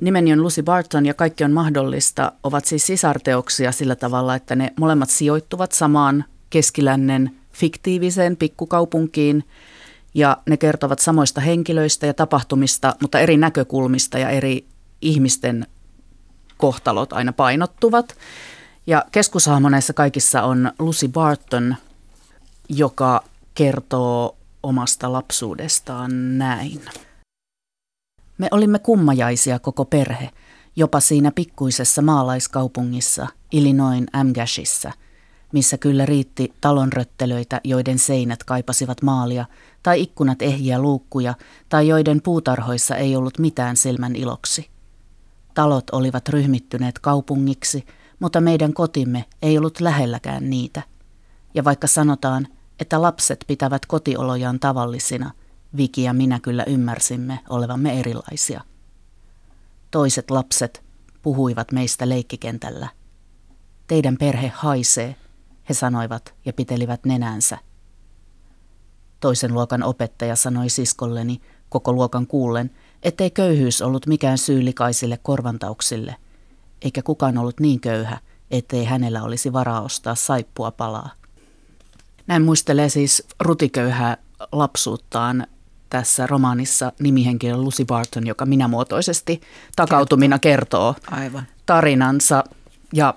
Nimeni 0.00 0.32
on 0.32 0.42
Lucy 0.42 0.62
Barton 0.62 1.06
ja 1.06 1.14
Kaikki 1.14 1.44
on 1.44 1.52
mahdollista 1.52 2.32
ovat 2.42 2.64
siis 2.64 2.86
sisarteoksia 2.86 3.72
sillä 3.72 3.96
tavalla, 3.96 4.34
että 4.34 4.56
ne 4.56 4.72
molemmat 4.80 5.10
sijoittuvat 5.10 5.72
samaan 5.72 6.24
keskilännen 6.50 7.30
fiktiiviseen 7.52 8.36
pikkukaupunkiin 8.36 9.44
ja 10.14 10.36
ne 10.48 10.56
kertovat 10.56 10.98
samoista 10.98 11.40
henkilöistä 11.40 12.06
ja 12.06 12.14
tapahtumista, 12.14 12.96
mutta 13.00 13.20
eri 13.20 13.36
näkökulmista 13.36 14.18
ja 14.18 14.30
eri 14.30 14.66
ihmisten 15.00 15.66
kohtalot 16.56 17.12
aina 17.12 17.32
painottuvat. 17.32 18.16
Ja 18.86 19.04
keskushahmo 19.12 19.68
näissä 19.68 19.92
kaikissa 19.92 20.42
on 20.42 20.72
Lucy 20.78 21.08
Barton, 21.08 21.76
joka 22.68 23.24
kertoo 23.58 24.36
omasta 24.62 25.12
lapsuudestaan 25.12 26.38
näin. 26.38 26.80
Me 28.38 28.48
olimme 28.50 28.78
kummajaisia 28.78 29.58
koko 29.58 29.84
perhe, 29.84 30.30
jopa 30.76 31.00
siinä 31.00 31.32
pikkuisessa 31.32 32.02
maalaiskaupungissa 32.02 33.26
Illinoin 33.52 34.06
Amgashissa, 34.12 34.92
missä 35.52 35.78
kyllä 35.78 36.06
riitti 36.06 36.52
talonröttelöitä, 36.60 37.60
joiden 37.64 37.98
seinät 37.98 38.44
kaipasivat 38.44 39.02
maalia, 39.02 39.44
tai 39.82 40.02
ikkunat 40.02 40.42
ehjiä 40.42 40.78
luukkuja, 40.78 41.34
tai 41.68 41.88
joiden 41.88 42.22
puutarhoissa 42.22 42.96
ei 42.96 43.16
ollut 43.16 43.38
mitään 43.38 43.76
silmän 43.76 44.16
iloksi. 44.16 44.70
Talot 45.54 45.90
olivat 45.90 46.28
ryhmittyneet 46.28 46.98
kaupungiksi, 46.98 47.86
mutta 48.18 48.40
meidän 48.40 48.72
kotimme 48.72 49.24
ei 49.42 49.58
ollut 49.58 49.80
lähelläkään 49.80 50.50
niitä. 50.50 50.82
Ja 51.54 51.64
vaikka 51.64 51.86
sanotaan, 51.86 52.48
että 52.80 53.02
lapset 53.02 53.44
pitävät 53.46 53.86
kotiolojaan 53.86 54.60
tavallisina, 54.60 55.30
Viki 55.76 56.02
ja 56.02 56.12
minä 56.12 56.40
kyllä 56.40 56.64
ymmärsimme 56.64 57.40
olevamme 57.48 58.00
erilaisia. 58.00 58.60
Toiset 59.90 60.30
lapset 60.30 60.82
puhuivat 61.22 61.72
meistä 61.72 62.08
leikkikentällä. 62.08 62.88
Teidän 63.86 64.16
perhe 64.16 64.52
haisee, 64.54 65.16
he 65.68 65.74
sanoivat 65.74 66.34
ja 66.44 66.52
pitelivät 66.52 67.04
nenänsä. 67.04 67.58
Toisen 69.20 69.54
luokan 69.54 69.82
opettaja 69.82 70.36
sanoi 70.36 70.68
siskolleni, 70.68 71.40
koko 71.68 71.92
luokan 71.92 72.26
kuullen, 72.26 72.70
ettei 73.02 73.30
köyhyys 73.30 73.82
ollut 73.82 74.06
mikään 74.06 74.38
syy 74.38 74.64
likaisille 74.64 75.18
korvantauksille, 75.22 76.16
eikä 76.82 77.02
kukaan 77.02 77.38
ollut 77.38 77.60
niin 77.60 77.80
köyhä, 77.80 78.20
ettei 78.50 78.84
hänellä 78.84 79.22
olisi 79.22 79.52
varaa 79.52 79.80
ostaa 79.80 80.14
saippua 80.14 80.70
palaa. 80.70 81.10
Näin 82.28 82.42
muistelee 82.42 82.88
siis 82.88 83.26
rutiköyhää 83.40 84.16
lapsuuttaan 84.52 85.46
tässä 85.90 86.26
romaanissa 86.26 86.92
nimihenkilö 87.00 87.56
Lucy 87.56 87.84
Barton, 87.84 88.26
joka 88.26 88.46
minämuotoisesti 88.46 89.40
takautumina 89.76 90.38
kertoo, 90.38 90.94
kertoo 90.94 91.18
Aivan. 91.20 91.46
tarinansa. 91.66 92.44
Ja 92.92 93.14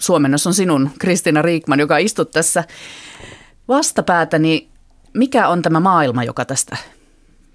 suomennos 0.00 0.46
on 0.46 0.54
sinun, 0.54 0.90
Kristina 0.98 1.42
Riikman, 1.42 1.80
joka 1.80 1.98
istut 1.98 2.30
tässä 2.30 2.64
vastapäätäni. 3.68 4.68
Mikä 5.14 5.48
on 5.48 5.62
tämä 5.62 5.80
maailma, 5.80 6.24
joka 6.24 6.44
tästä 6.44 6.76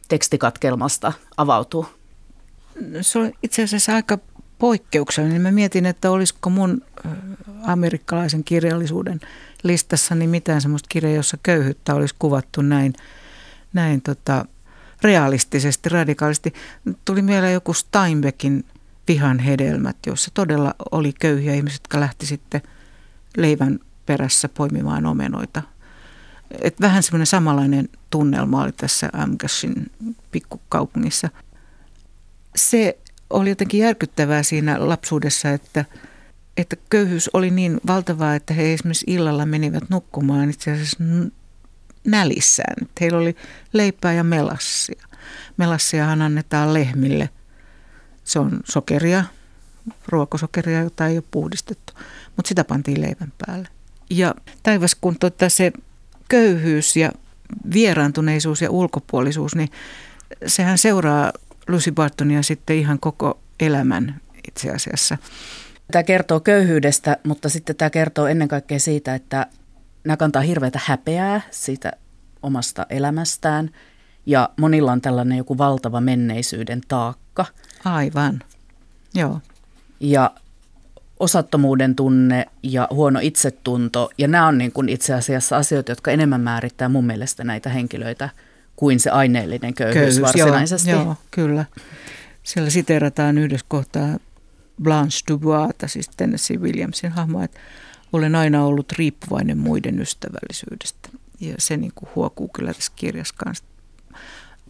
tekstikatkelmasta 0.08 1.14
avautuu? 1.38 1.86
Se 3.02 3.20
on 3.20 3.32
itse 3.44 3.64
asiassa 3.64 3.96
aika 3.96 4.18
poikkeuksellinen. 4.62 5.42
Mä 5.42 5.52
mietin, 5.52 5.86
että 5.86 6.12
olisiko 6.12 6.50
mun 6.50 6.82
amerikkalaisen 7.64 8.44
kirjallisuuden 8.44 9.20
listassani 9.64 10.28
mitään 10.28 10.62
semmoista 10.62 10.88
kirjaa, 10.90 11.16
jossa 11.16 11.38
köyhyyttä 11.44 11.96
olisi 11.96 12.16
kuvattu 12.20 12.62
näin, 12.62 12.94
näin 13.74 14.02
tota, 14.02 14.46
realistisesti, 15.02 15.90
radikaalisti. 15.90 16.54
Tuli 17.06 17.22
mieleen 17.22 17.54
joku 17.54 17.74
Steinbeckin 17.74 18.66
vihan 19.08 19.40
hedelmät, 19.40 19.98
jossa 20.08 20.32
todella 20.34 20.76
oli 20.92 21.14
köyhiä 21.14 21.54
ihmisiä, 21.54 21.76
jotka 21.76 22.00
lähti 22.00 22.26
sitten 22.26 22.62
leivän 23.38 23.80
perässä 24.06 24.50
poimimaan 24.50 25.06
omenoita. 25.06 25.62
Et 26.62 26.82
vähän 26.82 27.04
semmoinen 27.04 27.28
samanlainen 27.28 27.90
tunnelma 28.10 28.64
oli 28.64 28.72
tässä 28.72 29.10
Amgashin 29.14 29.92
pikkukaupungissa. 30.32 31.30
Se 32.56 32.98
oli 33.32 33.50
jotenkin 33.50 33.80
järkyttävää 33.80 34.44
siinä 34.44 34.90
lapsuudessa, 34.90 35.50
että, 35.50 35.86
että 36.58 36.76
köyhyys 36.90 37.30
oli 37.34 37.50
niin 37.50 37.82
valtavaa, 37.88 38.36
että 38.36 38.54
he 38.54 38.74
esimerkiksi 38.74 39.06
illalla 39.08 39.46
menivät 39.46 39.84
nukkumaan 39.90 40.50
itse 40.50 40.72
asiassa 40.72 40.98
nälissään. 42.08 42.88
Heillä 43.02 43.18
oli 43.18 43.36
leipää 43.74 44.14
ja 44.14 44.24
melassia. 44.24 45.08
Melassiahan 45.58 46.22
annetaan 46.22 46.74
lehmille. 46.74 47.30
Se 48.24 48.40
on 48.40 48.60
sokeria, 48.64 49.24
ruokosokeria, 50.08 50.82
jota 50.82 51.08
ei 51.08 51.18
ole 51.18 51.24
puhdistettu, 51.32 51.94
mutta 52.36 52.50
sitä 52.50 52.64
pantiin 52.64 53.02
leivän 53.02 53.34
päälle. 53.46 53.68
Ja 54.10 54.36
taivas, 54.64 54.96
kun 55.02 55.16
tota 55.20 55.50
se 55.50 55.72
köyhyys 56.30 56.96
ja 56.96 57.12
vieraantuneisuus 57.74 58.62
ja 58.62 58.72
ulkopuolisuus, 58.72 59.56
niin 59.56 59.70
sehän 60.48 60.78
seuraa 60.78 61.34
Lucy 61.68 61.92
Bartonia 61.92 62.44
sitten 62.44 62.76
ihan 62.76 63.00
koko 63.00 63.40
elämän 63.60 64.22
itse 64.48 64.72
asiassa. 64.72 65.18
Tämä 65.92 66.04
kertoo 66.04 66.40
köyhyydestä, 66.40 67.18
mutta 67.24 67.50
sitten 67.50 67.76
tämä 67.76 67.90
kertoo 67.90 68.28
ennen 68.28 68.48
kaikkea 68.48 68.80
siitä, 68.80 69.16
että 69.16 69.48
nämä 70.04 70.18
kantaa 70.18 70.42
hirveätä 70.42 70.80
häpeää 70.86 71.42
siitä 71.52 71.92
omasta 72.44 72.86
elämästään 72.90 73.70
ja 74.26 74.50
monilla 74.58 74.92
on 74.92 75.02
tällainen 75.02 75.38
joku 75.38 75.58
valtava 75.58 76.02
menneisyyden 76.02 76.82
taakka. 76.88 77.46
Aivan, 77.86 78.40
joo. 79.16 79.40
Ja 80.00 80.32
osattomuuden 81.20 81.96
tunne 81.96 82.46
ja 82.64 82.88
huono 82.92 83.20
itsetunto. 83.24 84.10
Ja 84.18 84.28
nämä 84.28 84.48
on 84.48 84.58
niin 84.58 84.72
kuin 84.72 84.90
itse 84.90 85.14
asiassa 85.14 85.58
asioita, 85.58 85.92
jotka 85.92 86.12
enemmän 86.12 86.42
määrittää 86.42 86.90
mun 86.90 87.06
mielestä 87.06 87.44
näitä 87.44 87.70
henkilöitä 87.70 88.30
kuin 88.82 89.00
se 89.00 89.10
aineellinen 89.10 89.74
köyhyys, 89.74 89.96
köyhyys 89.96 90.22
varsinaisesti. 90.22 90.90
Joo, 90.90 91.04
joo, 91.04 91.16
kyllä. 91.32 91.66
Siellä 92.44 92.70
siterataan 92.70 93.38
yhdessä 93.38 93.66
kohtaa 93.70 94.18
Blanche 94.84 95.20
Dubois, 95.32 95.74
siis 95.86 96.10
Tennessee 96.10 96.58
Williamsin 96.58 97.12
hahmo, 97.12 97.44
että 97.44 97.60
olen 98.14 98.36
aina 98.36 98.66
ollut 98.66 98.92
riippuvainen 98.92 99.58
muiden 99.58 100.00
ystävällisyydestä. 100.00 101.10
Ja 101.40 101.56
se 101.60 101.78
niin 101.78 101.92
kuin 101.96 102.10
huokuu 102.16 102.48
kyllä 102.48 102.74
tässä 102.74 102.92
kirjassa 102.96 103.36
kanssa. 103.38 103.64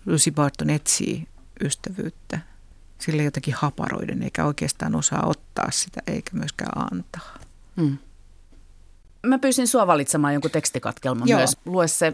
Lucy 0.06 0.32
Barton 0.32 0.70
etsii 0.70 1.28
ystävyyttä 1.64 2.40
sille 3.00 3.24
jotenkin 3.24 3.54
haparoiden, 3.54 4.24
eikä 4.24 4.46
oikeastaan 4.46 4.96
osaa 4.96 5.28
ottaa 5.28 5.72
sitä 5.72 6.02
eikä 6.08 6.32
myöskään 6.34 6.92
antaa. 6.92 7.38
Hmm. 7.82 7.98
Mä 9.26 9.40
pyysin 9.40 9.68
sua 9.68 9.88
valitsemaan 9.88 10.34
jonkun 10.34 10.52
tekstikatkelman 10.52 11.28
Joo. 11.28 11.40
myös. 11.40 11.58
Lue 11.66 11.88
se 11.88 12.14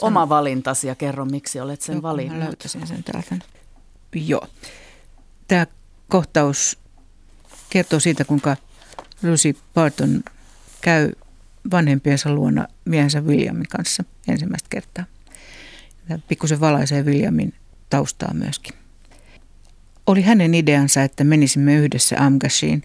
oma 0.00 0.28
valintasi 0.28 0.86
ja 0.86 0.94
kerro, 0.94 1.24
miksi 1.24 1.60
olet 1.60 1.82
sen 1.82 2.02
valinnut. 2.02 2.38
Mä 2.38 2.44
löytäisin 2.44 2.86
sen 2.86 3.04
täältä. 3.04 3.36
Joo. 4.14 4.46
Tämä 5.48 5.66
kohtaus 6.08 6.78
kertoo 7.70 8.00
siitä, 8.00 8.24
kuinka 8.24 8.56
Lucy 9.22 9.56
Barton 9.74 10.24
käy 10.80 11.12
vanhempiensa 11.70 12.32
luona 12.34 12.68
miehensä 12.84 13.20
Williamin 13.20 13.68
kanssa 13.68 14.04
ensimmäistä 14.28 14.66
kertaa. 14.70 15.04
Tämä 16.08 16.20
pikkusen 16.28 16.60
valaisee 16.60 17.02
Williamin 17.02 17.54
taustaa 17.90 18.34
myöskin. 18.34 18.74
Oli 20.06 20.22
hänen 20.22 20.54
ideansa, 20.54 21.02
että 21.02 21.24
menisimme 21.24 21.74
yhdessä 21.74 22.16
Amgashiin 22.18 22.82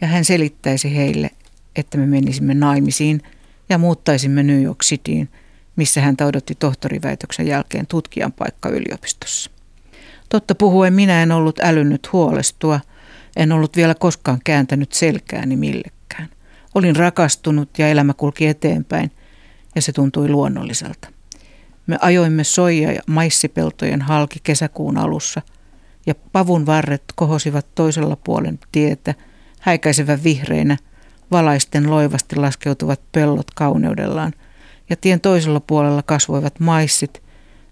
ja 0.00 0.06
hän 0.06 0.24
selittäisi 0.24 0.96
heille, 0.96 1.30
että 1.76 1.98
me 1.98 2.06
menisimme 2.06 2.54
naimisiin 2.54 3.22
ja 3.68 3.78
muuttaisimme 3.78 4.42
New 4.42 4.62
York 4.62 4.78
Cityin, 4.84 5.28
missä 5.78 6.00
hän 6.00 6.16
odotti 6.28 6.54
tohtoriväitöksen 6.54 7.46
jälkeen 7.46 7.86
tutkijan 7.86 8.32
paikka 8.32 8.68
yliopistossa. 8.68 9.50
Totta 10.28 10.54
puhuen 10.54 10.94
minä 10.94 11.22
en 11.22 11.32
ollut 11.32 11.60
älynnyt 11.60 12.12
huolestua, 12.12 12.80
en 13.36 13.52
ollut 13.52 13.76
vielä 13.76 13.94
koskaan 13.94 14.40
kääntänyt 14.44 14.92
selkääni 14.92 15.56
millekään. 15.56 16.28
Olin 16.74 16.96
rakastunut 16.96 17.78
ja 17.78 17.88
elämä 17.88 18.14
kulki 18.14 18.46
eteenpäin 18.46 19.10
ja 19.74 19.82
se 19.82 19.92
tuntui 19.92 20.28
luonnolliselta. 20.28 21.08
Me 21.86 21.98
ajoimme 22.00 22.44
soija- 22.44 22.92
ja 22.92 23.02
maissipeltojen 23.06 24.02
halki 24.02 24.40
kesäkuun 24.42 24.98
alussa– 24.98 25.42
ja 26.08 26.14
pavun 26.32 26.66
varret 26.66 27.02
kohosivat 27.14 27.66
toisella 27.74 28.16
puolen 28.16 28.58
tietä, 28.72 29.14
häikäisevän 29.60 30.24
vihreinä, 30.24 30.76
valaisten 31.30 31.90
loivasti 31.90 32.36
laskeutuvat 32.36 33.00
pellot 33.12 33.50
kauneudellaan, 33.54 34.32
ja 34.90 34.96
tien 34.96 35.20
toisella 35.20 35.60
puolella 35.60 36.02
kasvoivat 36.02 36.60
maissit, 36.60 37.22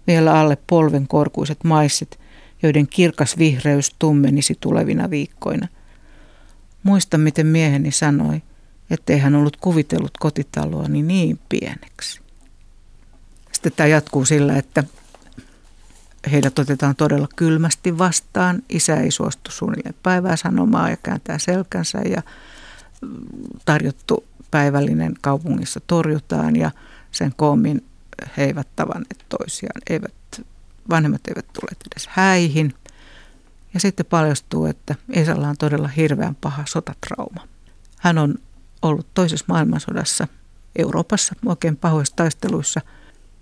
vielä 0.07 0.39
alle 0.39 0.57
polven 0.67 1.07
korkuiset 1.07 1.63
maissit, 1.63 2.19
joiden 2.63 2.87
kirkas 2.87 3.37
vihreys 3.37 3.95
tummenisi 3.99 4.57
tulevina 4.59 5.09
viikkoina. 5.09 5.67
Muista, 6.83 7.17
miten 7.17 7.47
mieheni 7.47 7.91
sanoi, 7.91 8.41
ettei 8.89 9.19
hän 9.19 9.35
ollut 9.35 9.57
kuvitellut 9.57 10.17
kotitaloani 10.19 11.01
niin 11.01 11.39
pieneksi. 11.49 12.21
Sitten 13.51 13.71
tämä 13.75 13.87
jatkuu 13.87 14.25
sillä, 14.25 14.57
että 14.57 14.83
heidät 16.31 16.59
otetaan 16.59 16.95
todella 16.95 17.27
kylmästi 17.35 17.97
vastaan. 17.97 18.63
Isä 18.69 18.95
ei 18.95 19.11
suostu 19.11 19.51
suunnilleen 19.51 19.95
päivää 20.03 20.35
sanomaan 20.35 20.89
ja 20.89 20.97
kääntää 20.97 21.37
selkänsä 21.37 22.01
ja 22.01 22.21
tarjottu 23.65 24.23
päivällinen 24.51 25.13
kaupungissa 25.21 25.79
torjutaan 25.87 26.55
ja 26.55 26.71
sen 27.17 27.33
koomin 27.35 27.85
he 28.37 28.43
eivät 28.43 28.67
tavanneet 28.75 29.25
toisiaan. 29.29 29.81
Eivät, 29.89 30.41
vanhemmat 30.89 31.21
eivät 31.27 31.45
tule 31.53 31.71
edes 31.71 32.07
häihin. 32.09 32.73
Ja 33.73 33.79
sitten 33.79 34.05
paljastuu, 34.05 34.65
että 34.65 34.95
Esalla 35.09 35.49
on 35.49 35.57
todella 35.57 35.87
hirveän 35.87 36.35
paha 36.35 36.63
sotatrauma. 36.67 37.47
Hän 37.99 38.17
on 38.17 38.35
ollut 38.81 39.07
toisessa 39.13 39.45
maailmansodassa 39.47 40.27
Euroopassa 40.75 41.35
oikein 41.45 41.77
pahoissa 41.77 42.15
taisteluissa 42.15 42.81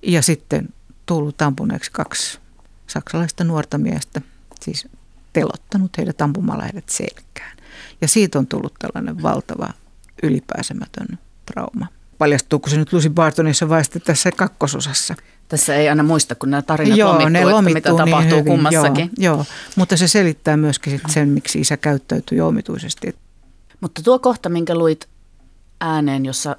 ja 0.01 0.21
sitten 0.21 0.69
tullut 1.05 1.41
ampuneeksi 1.41 1.91
kaksi 1.91 2.39
saksalaista 2.87 3.43
nuorta 3.43 3.77
miestä, 3.77 4.21
siis 4.61 4.87
telottanut 5.33 5.97
heidät 5.97 6.21
ampumalla 6.21 6.63
heidät 6.63 6.89
selkään. 6.89 7.57
Ja 8.01 8.07
siitä 8.07 8.39
on 8.39 8.47
tullut 8.47 8.73
tällainen 8.79 9.23
valtava 9.23 9.69
ylipääsemätön 10.23 11.07
trauma. 11.45 11.87
Paljastuuko 12.17 12.69
se 12.69 12.77
nyt 12.77 12.93
Lucy 12.93 13.09
Bartonissa 13.09 13.69
vai 13.69 13.83
sitten 13.83 14.01
tässä 14.01 14.31
kakkososassa? 14.31 15.15
Tässä 15.47 15.75
ei 15.75 15.89
aina 15.89 16.03
muista, 16.03 16.35
kun 16.35 16.51
nämä 16.51 16.61
tarinat 16.61 16.97
joo, 16.97 17.11
lomittuu, 17.11 17.29
ne 17.29 17.45
lomittuu 17.45 17.73
mitä 17.73 17.89
niin 17.89 17.97
tapahtuu 17.97 18.39
hyvin, 18.39 18.45
kummassakin. 18.45 19.09
Joo, 19.17 19.35
joo, 19.35 19.45
mutta 19.75 19.97
se 19.97 20.07
selittää 20.07 20.57
myöskin 20.57 20.99
sit 20.99 21.09
sen, 21.09 21.29
miksi 21.29 21.59
isä 21.59 21.77
käyttäytyy 21.77 22.41
omituisesti. 22.41 23.15
Mutta 23.81 24.01
tuo 24.01 24.19
kohta, 24.19 24.49
minkä 24.49 24.75
luit 24.75 25.07
ääneen, 25.81 26.25
jossa 26.25 26.55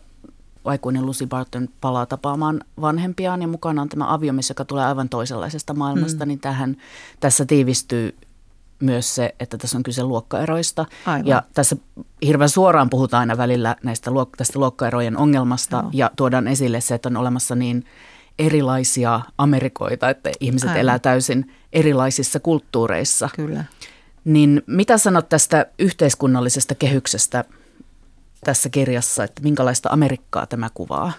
aikuinen 0.64 1.06
Lucy 1.06 1.26
Barton 1.26 1.68
palaa 1.80 2.06
tapaamaan 2.06 2.60
vanhempiaan 2.80 3.42
ja 3.42 3.48
mukana 3.48 3.82
on 3.82 3.88
tämä 3.88 4.14
aviomies, 4.14 4.48
joka 4.48 4.64
tulee 4.64 4.84
aivan 4.84 5.08
toisenlaisesta 5.08 5.74
maailmasta, 5.74 6.24
mm. 6.24 6.28
niin 6.28 6.40
tähän, 6.40 6.76
tässä 7.20 7.44
tiivistyy 7.44 8.16
myös 8.80 9.14
se, 9.14 9.34
että 9.40 9.58
tässä 9.58 9.76
on 9.76 9.82
kyse 9.82 10.02
luokkaeroista. 10.02 10.86
Aivan. 11.06 11.26
Ja 11.26 11.42
tässä 11.54 11.76
hirveän 12.26 12.48
suoraan 12.48 12.90
puhutaan 12.90 13.20
aina 13.20 13.36
välillä 13.36 13.76
näistä 13.82 14.10
tästä 14.36 14.58
luokkaerojen 14.58 15.16
ongelmasta 15.16 15.76
Joo. 15.76 15.90
ja 15.92 16.10
tuodaan 16.16 16.48
esille 16.48 16.80
se, 16.80 16.94
että 16.94 17.08
on 17.08 17.16
olemassa 17.16 17.54
niin 17.54 17.84
erilaisia 18.38 19.20
Amerikoita, 19.38 20.10
että 20.10 20.30
ihmiset 20.40 20.68
Aivan. 20.68 20.80
elää 20.80 20.98
täysin 20.98 21.52
erilaisissa 21.72 22.40
kulttuureissa. 22.40 23.28
Kyllä. 23.36 23.64
Niin 24.24 24.62
mitä 24.66 24.98
sanot 24.98 25.28
tästä 25.28 25.66
yhteiskunnallisesta 25.78 26.74
kehyksestä 26.74 27.44
tässä 28.44 28.68
kirjassa, 28.68 29.24
että 29.24 29.42
minkälaista 29.42 29.88
Amerikkaa 29.92 30.46
tämä 30.46 30.68
kuvaa? 30.74 31.12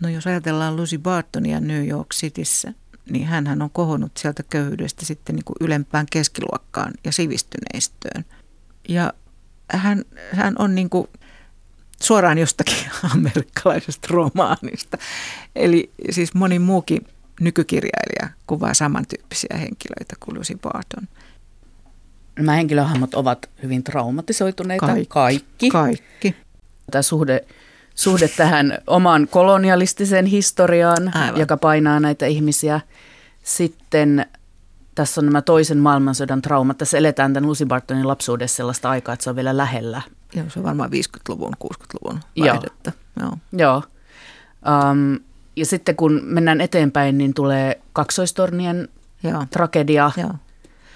No 0.00 0.08
jos 0.08 0.26
ajatellaan 0.26 0.76
Lucy 0.76 0.98
Bartonia 0.98 1.60
New 1.60 1.88
York 1.88 2.08
Cityssä, 2.14 2.72
niin 3.10 3.26
hän 3.26 3.62
on 3.62 3.70
kohonnut 3.72 4.16
sieltä 4.16 4.42
köyhyydestä 4.42 5.04
sitten 5.04 5.36
niin 5.36 5.44
kuin 5.44 5.56
ylempään 5.60 6.06
keskiluokkaan 6.10 6.92
ja 7.04 7.12
sivistyneistöön. 7.12 8.24
Ja 8.88 9.12
hän, 9.72 10.04
hän 10.32 10.54
on 10.58 10.74
niin 10.74 10.90
kuin 10.90 11.08
suoraan 12.02 12.38
jostakin 12.38 12.76
amerikkalaisesta 13.14 14.08
romaanista. 14.10 14.98
Eli 15.56 15.90
siis 16.10 16.34
moni 16.34 16.58
muukin 16.58 17.06
nykykirjailija 17.40 18.28
kuvaa 18.46 18.74
samantyyppisiä 18.74 19.56
henkilöitä 19.56 20.16
kuin 20.20 20.38
Lucy 20.38 20.58
Barton. 20.62 21.08
Nämä 22.36 22.52
henkilöhahmot 22.52 23.14
ovat 23.14 23.50
hyvin 23.62 23.84
traumatisoituneita. 23.84 24.86
Kaikki. 24.86 25.06
Kaikki. 25.08 25.70
Kaikki. 25.70 26.36
Tämä 26.90 27.02
suhde 27.02 27.44
suhde 28.00 28.28
tähän 28.28 28.78
omaan 28.86 29.28
kolonialistiseen 29.30 30.26
historiaan, 30.26 31.16
Aivan. 31.16 31.40
joka 31.40 31.56
painaa 31.56 32.00
näitä 32.00 32.26
ihmisiä. 32.26 32.80
Sitten 33.42 34.26
tässä 34.94 35.20
on 35.20 35.24
nämä 35.24 35.42
toisen 35.42 35.78
maailmansodan 35.78 36.42
traumat. 36.42 36.78
Tässä 36.78 36.98
eletään 36.98 37.32
tämän 37.32 37.48
Lucy 37.48 37.66
Bartonin 37.66 38.08
lapsuudessa 38.08 38.56
sellaista 38.56 38.90
aikaa, 38.90 39.12
että 39.12 39.24
se 39.24 39.30
on 39.30 39.36
vielä 39.36 39.56
lähellä. 39.56 40.02
Joo, 40.34 40.44
se 40.48 40.58
on 40.58 40.64
varmaan 40.64 40.90
50-luvun, 40.90 41.52
60-luvun 41.64 42.20
vaihdetta. 42.40 42.92
Joo. 43.20 43.32
Joo. 43.52 43.82
Um, 44.90 45.18
ja 45.56 45.66
sitten 45.66 45.96
kun 45.96 46.20
mennään 46.24 46.60
eteenpäin, 46.60 47.18
niin 47.18 47.34
tulee 47.34 47.80
kaksoistornien 47.92 48.88
Joo. 49.22 49.46
tragedia. 49.50 50.10
Joo 50.16 50.34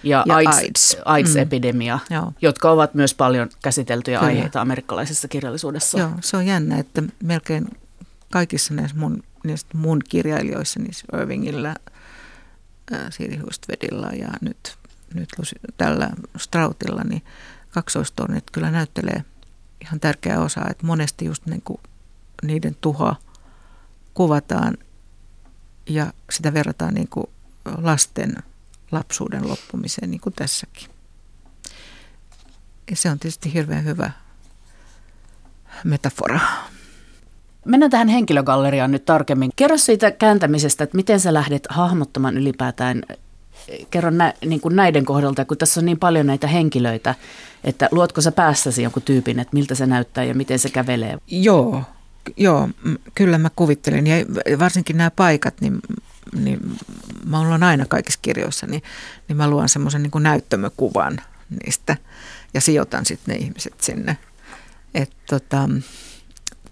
ja, 0.04 0.24
ja 0.26 0.34
AIDS, 0.34 0.56
AIDS. 0.56 0.96
AIDS-epidemia, 1.04 1.98
mm. 2.10 2.32
jotka 2.42 2.70
ovat 2.70 2.94
myös 2.94 3.14
paljon 3.14 3.48
käsiteltyjä 3.62 4.18
Kyllä. 4.18 4.32
aiheita 4.32 4.60
amerikkalaisessa 4.60 5.28
kirjallisuudessa. 5.28 5.98
Joo, 5.98 6.10
se 6.20 6.36
on 6.36 6.46
jännä, 6.46 6.78
että 6.78 7.02
melkein 7.22 7.68
kaikissa 8.30 8.74
näissä 8.74 8.96
mun, 8.96 9.22
näissä 9.44 9.66
mun 9.74 10.00
kirjailijoissa, 10.08 10.80
niin 10.80 10.92
Irvingillä, 11.20 11.76
Siri 13.10 13.36
Hustvedilla 13.36 14.06
ja 14.06 14.28
nyt, 14.40 14.76
nyt 15.14 15.28
tällä 15.76 16.10
Strautilla, 16.36 17.04
niin 17.04 17.22
kaksoistornit 17.70 18.50
kyllä 18.50 18.70
näyttelee 18.70 19.24
ihan 19.80 20.00
tärkeä 20.00 20.40
osa, 20.40 20.60
että 20.70 20.86
monesti 20.86 21.24
just 21.24 21.46
niin 21.46 21.62
kuin 21.62 21.80
niiden 22.42 22.76
tuhoa 22.80 23.16
kuvataan 24.14 24.76
ja 25.88 26.12
sitä 26.30 26.54
verrataan 26.54 26.94
niin 26.94 27.08
kuin 27.08 27.26
lasten 27.82 28.36
lapsuuden 28.94 29.48
loppumiseen, 29.48 30.10
niin 30.10 30.20
kuin 30.20 30.32
tässäkin. 30.32 30.88
Ja 32.90 32.96
se 32.96 33.10
on 33.10 33.18
tietysti 33.18 33.54
hirveän 33.54 33.84
hyvä 33.84 34.10
metafora. 35.84 36.40
Mennään 37.64 37.90
tähän 37.90 38.08
henkilögalleriaan 38.08 38.90
nyt 38.90 39.04
tarkemmin. 39.04 39.50
Kerro 39.56 39.78
siitä 39.78 40.10
kääntämisestä, 40.10 40.84
että 40.84 40.96
miten 40.96 41.20
sä 41.20 41.34
lähdet 41.34 41.66
hahmottamaan 41.70 42.38
ylipäätään 42.38 43.02
kerro 43.90 44.10
nä, 44.10 44.34
niin 44.46 44.60
kuin 44.60 44.76
näiden 44.76 45.04
kohdalta, 45.04 45.44
kun 45.44 45.56
tässä 45.56 45.80
on 45.80 45.86
niin 45.86 45.98
paljon 45.98 46.26
näitä 46.26 46.46
henkilöitä, 46.46 47.14
että 47.64 47.88
luotko 47.90 48.20
sä 48.20 48.32
päässäsi 48.32 48.82
jonkun 48.82 49.02
tyypin, 49.02 49.38
että 49.38 49.54
miltä 49.54 49.74
se 49.74 49.86
näyttää 49.86 50.24
ja 50.24 50.34
miten 50.34 50.58
se 50.58 50.70
kävelee? 50.70 51.18
Joo, 51.26 51.82
joo 52.36 52.68
kyllä 53.14 53.38
mä 53.38 53.50
kuvittelen. 53.56 54.06
Ja 54.06 54.16
varsinkin 54.58 54.96
nämä 54.96 55.10
paikat, 55.10 55.54
niin 55.60 55.78
niin 56.32 56.78
mä 57.24 57.40
olen 57.40 57.62
aina 57.62 57.86
kaikissa 57.86 58.20
kirjoissa, 58.22 58.66
niin, 58.66 58.82
niin 59.28 59.36
mä 59.36 59.50
luon 59.50 59.68
semmoisen 59.68 60.02
niin 60.02 60.22
näyttämökuvan 60.22 61.20
niistä 61.64 61.96
ja 62.54 62.60
sijoitan 62.60 63.06
sitten 63.06 63.34
ne 63.34 63.44
ihmiset 63.44 63.80
sinne. 63.80 64.18
Että 64.94 65.16
tota, 65.26 65.68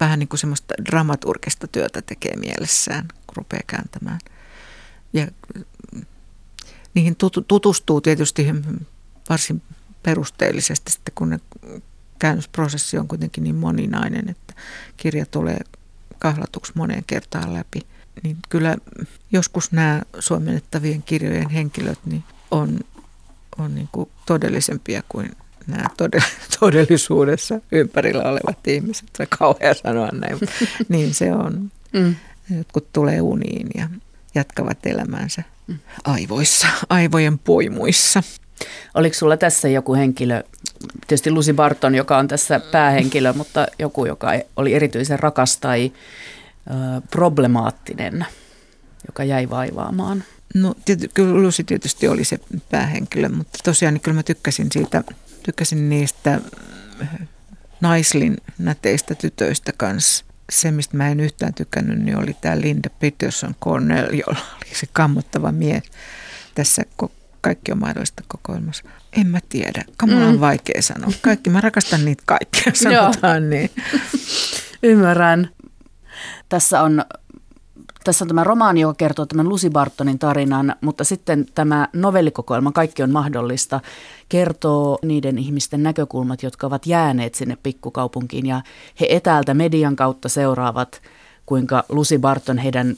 vähän 0.01 0.19
niin 0.19 0.29
kuin 0.29 0.41
semmoista 0.41 0.75
dramaturgista 0.85 1.67
työtä 1.67 2.03
tekee 2.03 2.37
mielessään, 2.37 3.09
kun 3.27 3.37
rupeaa 3.37 3.63
kääntämään. 3.67 4.19
Ja 5.13 5.29
niihin 6.95 7.17
tutustuu 7.49 8.01
tietysti 8.01 8.47
varsin 9.29 9.63
perusteellisesti 10.03 10.93
sitten, 10.93 11.15
kun 11.15 11.31
ne 11.31 11.41
käännösprosessi 12.19 12.99
on 12.99 13.09
kuitenkin 13.09 13.45
niin 13.45 13.55
moninainen, 13.55 14.29
että 14.29 14.55
kirja 14.97 15.27
tulee 15.27 15.59
kahlatuksi 16.19 16.73
moneen 16.75 17.05
kertaan 17.07 17.55
läpi 17.55 17.81
niin 18.23 18.37
kyllä 18.49 18.77
joskus 19.33 19.73
nämä 19.73 20.03
suomennettavien 20.19 21.03
kirjojen 21.03 21.51
henkilöt 21.51 21.99
niin 22.05 22.25
on, 22.51 22.81
on 23.59 23.75
niin 23.75 23.89
kuin 23.93 24.11
todellisempia 24.27 25.03
kuin 25.09 25.31
nämä 25.67 25.87
todellisuudessa 26.61 27.61
ympärillä 27.73 28.23
olevat 28.23 28.67
ihmiset. 28.67 29.09
Se 29.17 29.23
on 29.23 29.39
kauhea 29.39 29.75
sanoa 29.75 30.09
näin, 30.13 30.39
niin 30.89 31.15
se 31.15 31.33
on. 31.33 31.71
Mm. 31.93 32.15
Jotkut 32.57 32.93
tulee 32.93 33.21
uniin 33.21 33.69
ja 33.75 33.89
jatkavat 34.35 34.87
elämänsä 34.87 35.43
mm. 35.67 35.79
aivoissa, 36.05 36.67
aivojen 36.89 37.39
poimuissa. 37.39 38.23
Oliko 38.95 39.15
sulla 39.15 39.37
tässä 39.37 39.69
joku 39.69 39.95
henkilö, 39.95 40.43
tietysti 41.07 41.31
Lucy 41.31 41.53
Barton, 41.53 41.95
joka 41.95 42.19
on 42.19 42.29
tässä 42.29 42.61
päähenkilö, 42.61 43.33
mutta 43.33 43.67
joku, 43.79 44.07
joka 44.07 44.33
oli 44.57 44.75
erityisen 44.75 45.19
rakas 45.19 45.57
tai 45.57 45.93
problemaattinen, 47.11 48.27
joka 49.07 49.25
jäi 49.25 49.51
vaivaamaan? 49.51 50.25
No 50.55 50.75
tiety, 50.85 51.11
kyllä 51.15 51.43
Lucy 51.43 51.65
tietysti 51.65 52.09
oli 52.09 52.25
se 52.25 52.39
päähenkilö, 52.71 53.29
mutta 53.29 53.59
tosiaan 53.65 53.95
niin 53.95 54.03
kyllä 54.03 54.15
mä 54.15 54.23
tykkäsin 54.23 54.69
siitä, 54.73 55.05
tykkäsin 55.43 55.89
niistä 55.89 56.41
naislin 57.81 58.37
näteistä 58.59 59.15
tytöistä 59.15 59.73
kanssa. 59.77 60.25
Se, 60.51 60.71
mistä 60.71 60.97
mä 60.97 61.09
en 61.09 61.21
yhtään 61.21 61.55
tykännyt, 61.55 61.99
niin 61.99 62.17
oli 62.17 62.37
tämä 62.41 62.61
Linda 62.61 62.91
Peterson 63.01 63.55
Cornell, 63.65 64.13
jolla 64.13 64.41
oli 64.57 64.75
se 64.75 64.87
kammottava 64.93 65.53
mies 65.53 65.83
tässä 66.55 66.83
kaikki 67.41 67.73
on 67.73 67.79
mahdollista 67.79 68.23
kokoelmassa. 68.29 68.85
En 69.13 69.27
mä 69.27 69.39
tiedä. 69.49 69.85
Kamala 69.97 70.27
on 70.27 70.35
mm. 70.35 70.41
vaikea 70.41 70.83
sanoa. 70.83 71.13
Kaikki, 71.21 71.51
mä 71.51 71.61
rakastan 71.61 72.05
niitä 72.05 72.23
kaikkia, 72.27 72.73
sanotaan 72.83 73.51
niin. 73.51 73.71
Ymmärrän. 74.83 75.51
Tässä 76.53 76.83
on 76.83 77.05
Tässä 78.05 78.25
on 78.25 78.29
tämä 78.29 78.45
romaani, 78.45 78.81
joka 78.81 78.95
kertoo 78.95 79.27
tämän 79.27 79.49
Lucy 79.49 79.71
Bartonin 79.71 80.19
tarinan, 80.19 80.75
mutta 80.81 81.05
sitten 81.05 81.47
tämä 81.55 81.89
novellikokoelma 81.93 82.73
Kaikki 82.73 83.03
on 83.03 83.11
mahdollista 83.11 83.81
kertoo 84.29 84.99
niiden 85.03 85.39
ihmisten 85.39 85.83
näkökulmat, 85.83 86.43
jotka 86.43 86.67
ovat 86.67 86.87
jääneet 86.87 87.35
sinne 87.35 87.59
pikkukaupunkiin 87.63 88.47
ja 88.47 88.63
he 89.01 89.07
etäältä 89.11 89.55
median 89.55 89.97
kautta 89.97 90.29
seuraavat, 90.29 91.03
kuinka 91.47 91.85
Lucy 91.89 92.19
Barton 92.19 92.59
heidän 92.59 92.95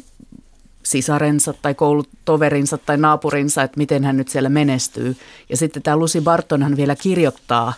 sisarensa 0.83 1.53
tai 1.53 1.75
koulutoverinsa 1.75 2.79
tai 2.79 2.97
naapurinsa, 2.97 3.62
että 3.62 3.79
miten 3.79 4.05
hän 4.05 4.17
nyt 4.17 4.29
siellä 4.29 4.49
menestyy. 4.49 5.17
Ja 5.49 5.57
sitten 5.57 5.83
tämä 5.83 5.97
Lucy 5.97 6.21
Bartonhan 6.21 6.77
vielä 6.77 6.97
kirjoittaa 6.97 7.73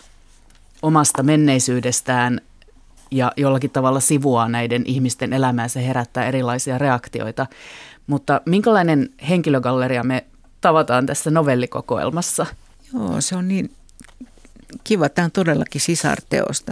omasta 0.81 1.23
menneisyydestään 1.23 2.41
ja 3.11 3.31
jollakin 3.37 3.69
tavalla 3.69 3.99
sivuaa 3.99 4.49
näiden 4.49 4.83
ihmisten 4.85 5.33
elämää. 5.33 5.67
Se 5.67 5.87
herättää 5.87 6.27
erilaisia 6.27 6.77
reaktioita. 6.77 7.47
Mutta 8.07 8.41
minkälainen 8.45 9.09
henkilögalleria 9.29 10.03
me 10.03 10.25
tavataan 10.61 11.05
tässä 11.05 11.31
novellikokoelmassa? 11.31 12.45
Joo, 12.93 13.21
se 13.21 13.35
on 13.35 13.47
niin 13.47 13.71
kiva. 14.83 15.09
Tämä 15.09 15.25
on 15.25 15.31
todellakin 15.31 15.81
sisarteos. 15.81 16.63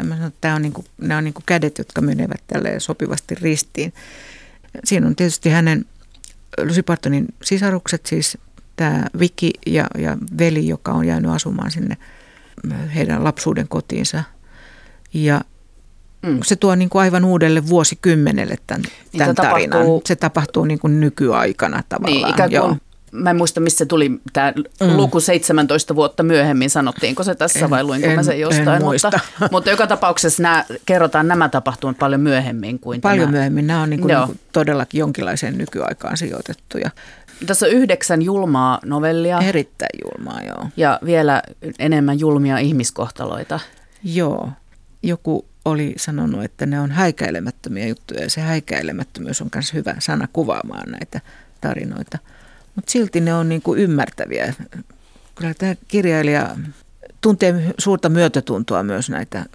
Tämä 0.42 0.56
on 0.56 0.62
niin 0.62 0.74
kuin, 0.74 0.86
nämä 0.98 1.18
on 1.18 1.24
niin 1.24 1.34
kuin 1.34 1.44
kädet, 1.46 1.78
jotka 1.78 2.02
menevät 2.02 2.42
tälle 2.48 2.80
sopivasti 2.80 3.36
ristiin. 3.36 3.94
Siinä 4.84 5.08
on 5.08 5.16
tietysti 5.16 5.50
hänen 5.50 5.86
Lucy 6.64 6.84
Bartonin 6.84 7.26
sisarukset, 7.44 8.06
siis 8.06 8.38
tämä 8.76 9.06
Viki 9.20 9.52
ja, 9.66 9.88
ja 9.98 10.18
veli, 10.40 10.68
joka 10.68 10.92
on 10.92 11.08
jäänyt 11.08 11.32
asumaan 11.32 11.72
sinne 11.72 11.98
heidän 12.96 13.24
lapsuuden 13.24 13.68
kotiinsa. 13.68 14.24
Ja 15.14 15.42
mm. 16.26 16.40
se 16.44 16.56
tuo 16.56 16.76
niin 16.76 16.90
kuin 16.90 17.02
aivan 17.02 17.26
uudelle 17.26 17.68
vuosikymmenelle 17.68 18.56
tämän, 18.68 18.82
niin 18.82 19.20
tämän 19.20 19.36
tarinan. 19.36 19.70
Tapahtuu, 19.70 20.02
se 20.06 20.16
tapahtuu 20.16 20.66
niin 20.66 20.80
kuin 20.80 21.00
nykyaikana 21.00 21.84
tavallaan. 21.90 22.22
Niin, 22.22 22.30
ikään 22.30 22.50
kuin 22.50 22.56
Joo 22.56 22.78
mä 23.16 23.30
en 23.30 23.36
muista, 23.36 23.60
missä 23.60 23.86
tuli 23.86 24.12
tämä 24.34 24.54
mm. 24.82 24.98
luku 24.98 25.20
17 25.20 25.96
vuotta 25.96 26.24
myöhemmin, 26.24 26.70
sanottiinko 26.70 27.24
se 27.24 27.36
tässä 27.36 27.60
en, 27.60 27.70
vai 27.70 27.84
luinko 27.84 28.08
en, 28.08 28.16
mä 28.16 28.24
sen 28.24 28.40
jostain. 28.40 28.84
Mutta, 28.84 29.20
mutta 29.52 29.70
joka 29.70 29.88
tapauksessa 29.88 30.44
nämä, 30.44 30.66
kerrotaan 30.86 31.28
nämä 31.28 31.50
tapahtumat 31.50 31.98
paljon 31.98 32.22
myöhemmin 32.22 32.80
kuin 32.80 33.02
Paljon 33.02 33.28
tämä. 33.28 33.32
myöhemmin, 33.32 33.68
nämä 33.68 33.82
on 33.82 33.90
niin 33.90 34.02
kuin, 34.02 34.16
niin 34.16 34.26
kuin 34.26 34.40
todellakin 34.52 35.00
jonkinlaiseen 35.00 35.58
nykyaikaan 35.58 36.18
sijoitettuja. 36.18 36.90
Tässä 37.46 37.66
on 37.66 37.72
yhdeksän 37.72 38.22
julmaa 38.22 38.80
novellia. 38.86 39.40
Erittäin 39.40 40.00
julmaa, 40.04 40.42
joo. 40.44 40.68
Ja 40.78 41.00
vielä 41.06 41.42
enemmän 41.80 42.20
julmia 42.20 42.58
ihmiskohtaloita. 42.58 43.60
Joo. 44.04 44.50
Joku 45.04 45.46
oli 45.66 45.94
sanonut, 45.98 46.44
että 46.44 46.66
ne 46.66 46.80
on 46.80 46.92
häikäilemättömiä 46.92 47.88
juttuja 47.88 48.22
ja 48.22 48.30
se 48.30 48.42
häikäilemättömyys 48.42 49.42
on 49.42 49.50
myös 49.56 49.74
hyvä 49.74 49.96
sana 50.00 50.28
kuvaamaan 50.34 50.92
näitä 50.92 51.22
tarinoita– 51.62 52.18
mutta 52.76 52.92
silti 52.92 53.22
ne 53.22 53.34
on 53.34 53.50
niin 53.50 53.62
kuin 53.62 53.80
ymmärtäviä. 53.80 54.54
Kyllä 55.36 55.54
tämä 55.54 55.76
kirjailija 55.88 56.58
tuntee 57.22 57.74
suurta 57.78 58.10
myötätuntoa 58.10 58.84
myös 58.84 59.10
näitä 59.10 59.46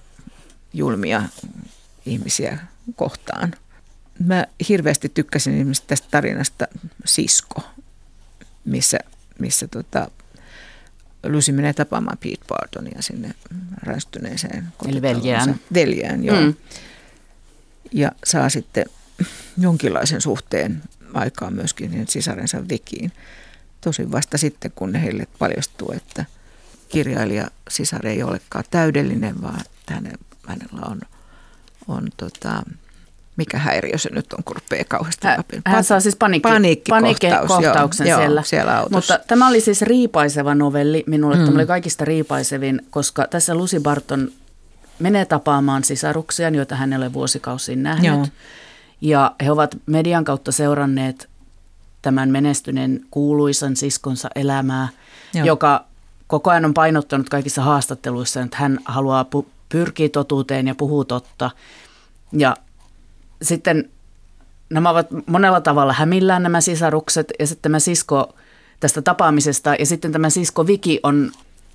julmia 0.72 1.22
ihmisiä 2.06 2.58
kohtaan. 2.96 3.54
Mä 4.26 4.46
hirveästi 4.68 5.08
tykkäsin 5.08 5.54
esimerkiksi 5.54 5.82
tästä 5.86 6.08
tarinasta 6.10 6.68
Sisko, 7.04 7.62
missä, 8.64 8.98
missä 9.38 9.68
tota, 9.68 10.10
Lucy 11.26 11.52
menee 11.52 11.72
tapaamaan 11.72 12.18
Pete 12.18 12.44
Bartonia 12.48 13.02
sinne 13.02 13.34
räystyneeseen 13.82 14.68
Eli 14.88 15.02
veljään. 15.02 15.60
Veljään, 15.74 16.24
joo. 16.24 16.40
Mm. 16.40 16.54
Ja 17.92 18.12
saa 18.24 18.48
sitten 18.48 18.84
jonkinlaisen 19.58 20.20
suhteen 20.20 20.82
aikaa 21.14 21.50
myöskin 21.50 22.06
sisarensa 22.08 22.68
Vikiin. 22.68 23.12
Tosin 23.80 24.12
vasta 24.12 24.38
sitten, 24.38 24.72
kun 24.74 24.94
heille 24.94 25.26
paljastuu, 25.38 25.92
että 25.92 26.24
kirjailija 26.88 27.50
sisar 27.70 28.06
ei 28.06 28.22
olekaan 28.22 28.64
täydellinen, 28.70 29.42
vaan 29.42 29.60
hänellä 30.46 30.86
on, 30.86 31.00
on 31.88 32.08
tota, 32.16 32.62
mikä 33.36 33.58
häiriö 33.58 33.98
se 33.98 34.10
nyt 34.12 34.32
on, 34.32 34.44
kun 34.44 34.56
rupeaa 34.56 34.84
kauheasti 34.88 35.26
hän, 35.26 35.44
hän 35.66 35.84
saa 35.84 36.00
siis 36.00 36.16
paniikki, 36.16 36.90
paniikkikohtauksen 36.90 38.06
joo, 38.06 38.18
siellä. 38.18 38.40
Joo, 38.40 38.44
siellä 38.44 38.78
autossa. 38.78 39.14
Mutta 39.14 39.28
tämä 39.28 39.48
oli 39.48 39.60
siis 39.60 39.82
riipaiseva 39.82 40.54
novelli. 40.54 41.04
Minulle 41.06 41.36
mm. 41.36 41.44
tämä 41.44 41.54
oli 41.54 41.66
kaikista 41.66 42.04
riipaisevin, 42.04 42.82
koska 42.90 43.26
tässä 43.30 43.54
Lucy 43.54 43.80
Barton 43.80 44.32
menee 44.98 45.24
tapaamaan 45.24 45.84
sisaruksia, 45.84 46.48
joita 46.48 46.76
hän 46.76 46.92
ei 46.92 46.96
ole 46.96 47.12
vuosikausiin 47.12 47.82
nähnyt. 47.82 48.06
Joo. 48.06 48.26
Ja 49.00 49.34
he 49.44 49.50
ovat 49.50 49.76
median 49.86 50.24
kautta 50.24 50.52
seuranneet 50.52 51.28
tämän 52.02 52.28
menestyneen 52.28 53.00
kuuluisan 53.10 53.76
siskonsa 53.76 54.28
elämää, 54.34 54.88
Joo. 55.34 55.46
joka 55.46 55.84
koko 56.26 56.50
ajan 56.50 56.64
on 56.64 56.74
painottanut 56.74 57.28
kaikissa 57.28 57.62
haastatteluissa, 57.62 58.40
että 58.40 58.56
hän 58.56 58.78
haluaa 58.84 59.26
pu- 59.36 59.46
pyrkiä 59.68 60.08
totuuteen 60.08 60.66
ja 60.68 60.74
puhuu 60.74 61.04
totta. 61.04 61.50
Ja 62.32 62.56
sitten 63.42 63.90
nämä 64.70 64.90
ovat 64.90 65.06
monella 65.26 65.60
tavalla 65.60 65.92
hämillään 65.92 66.42
nämä 66.42 66.60
sisarukset 66.60 67.32
ja 67.38 67.46
sitten 67.46 67.62
tämä 67.62 67.78
sisko 67.78 68.34
tästä 68.80 69.02
tapaamisesta 69.02 69.74
ja 69.74 69.86
sitten 69.86 70.12
tämä 70.12 70.30
sisko 70.30 70.66
Viki 70.66 71.00
on 71.02 71.32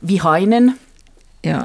vihainen. 0.08 0.80
Joo 1.44 1.62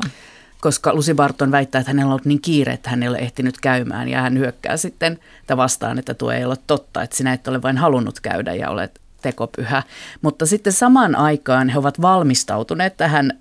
koska 0.61 0.95
Lucy 0.95 1.15
Barton 1.15 1.51
väittää, 1.51 1.79
että 1.79 1.91
hänellä 1.91 2.09
on 2.09 2.13
ollut 2.13 2.25
niin 2.25 2.41
kiire, 2.41 2.73
että 2.73 2.91
hän 2.91 3.03
ei 3.03 3.09
ole 3.09 3.19
ehtinyt 3.19 3.61
käymään 3.61 4.09
ja 4.09 4.23
hän 4.23 4.39
hyökkää 4.39 4.77
sitten 4.77 5.19
vastaan, 5.57 5.99
että 5.99 6.15
tuo 6.15 6.31
ei 6.31 6.45
ole 6.45 6.57
totta, 6.67 7.03
että 7.03 7.17
sinä 7.17 7.33
et 7.33 7.49
ole 7.49 7.63
vain 7.63 7.79
halunnut 7.79 8.21
käydä 8.21 8.55
ja 8.55 8.71
olet 8.71 9.01
tekopyhä. 9.23 9.83
Mutta 10.23 10.47
sitten 10.47 10.73
samaan 10.73 11.17
aikaan 11.17 11.69
he 11.69 11.79
ovat 11.79 12.03
valmistautuneet 12.03 12.97
tähän 12.97 13.39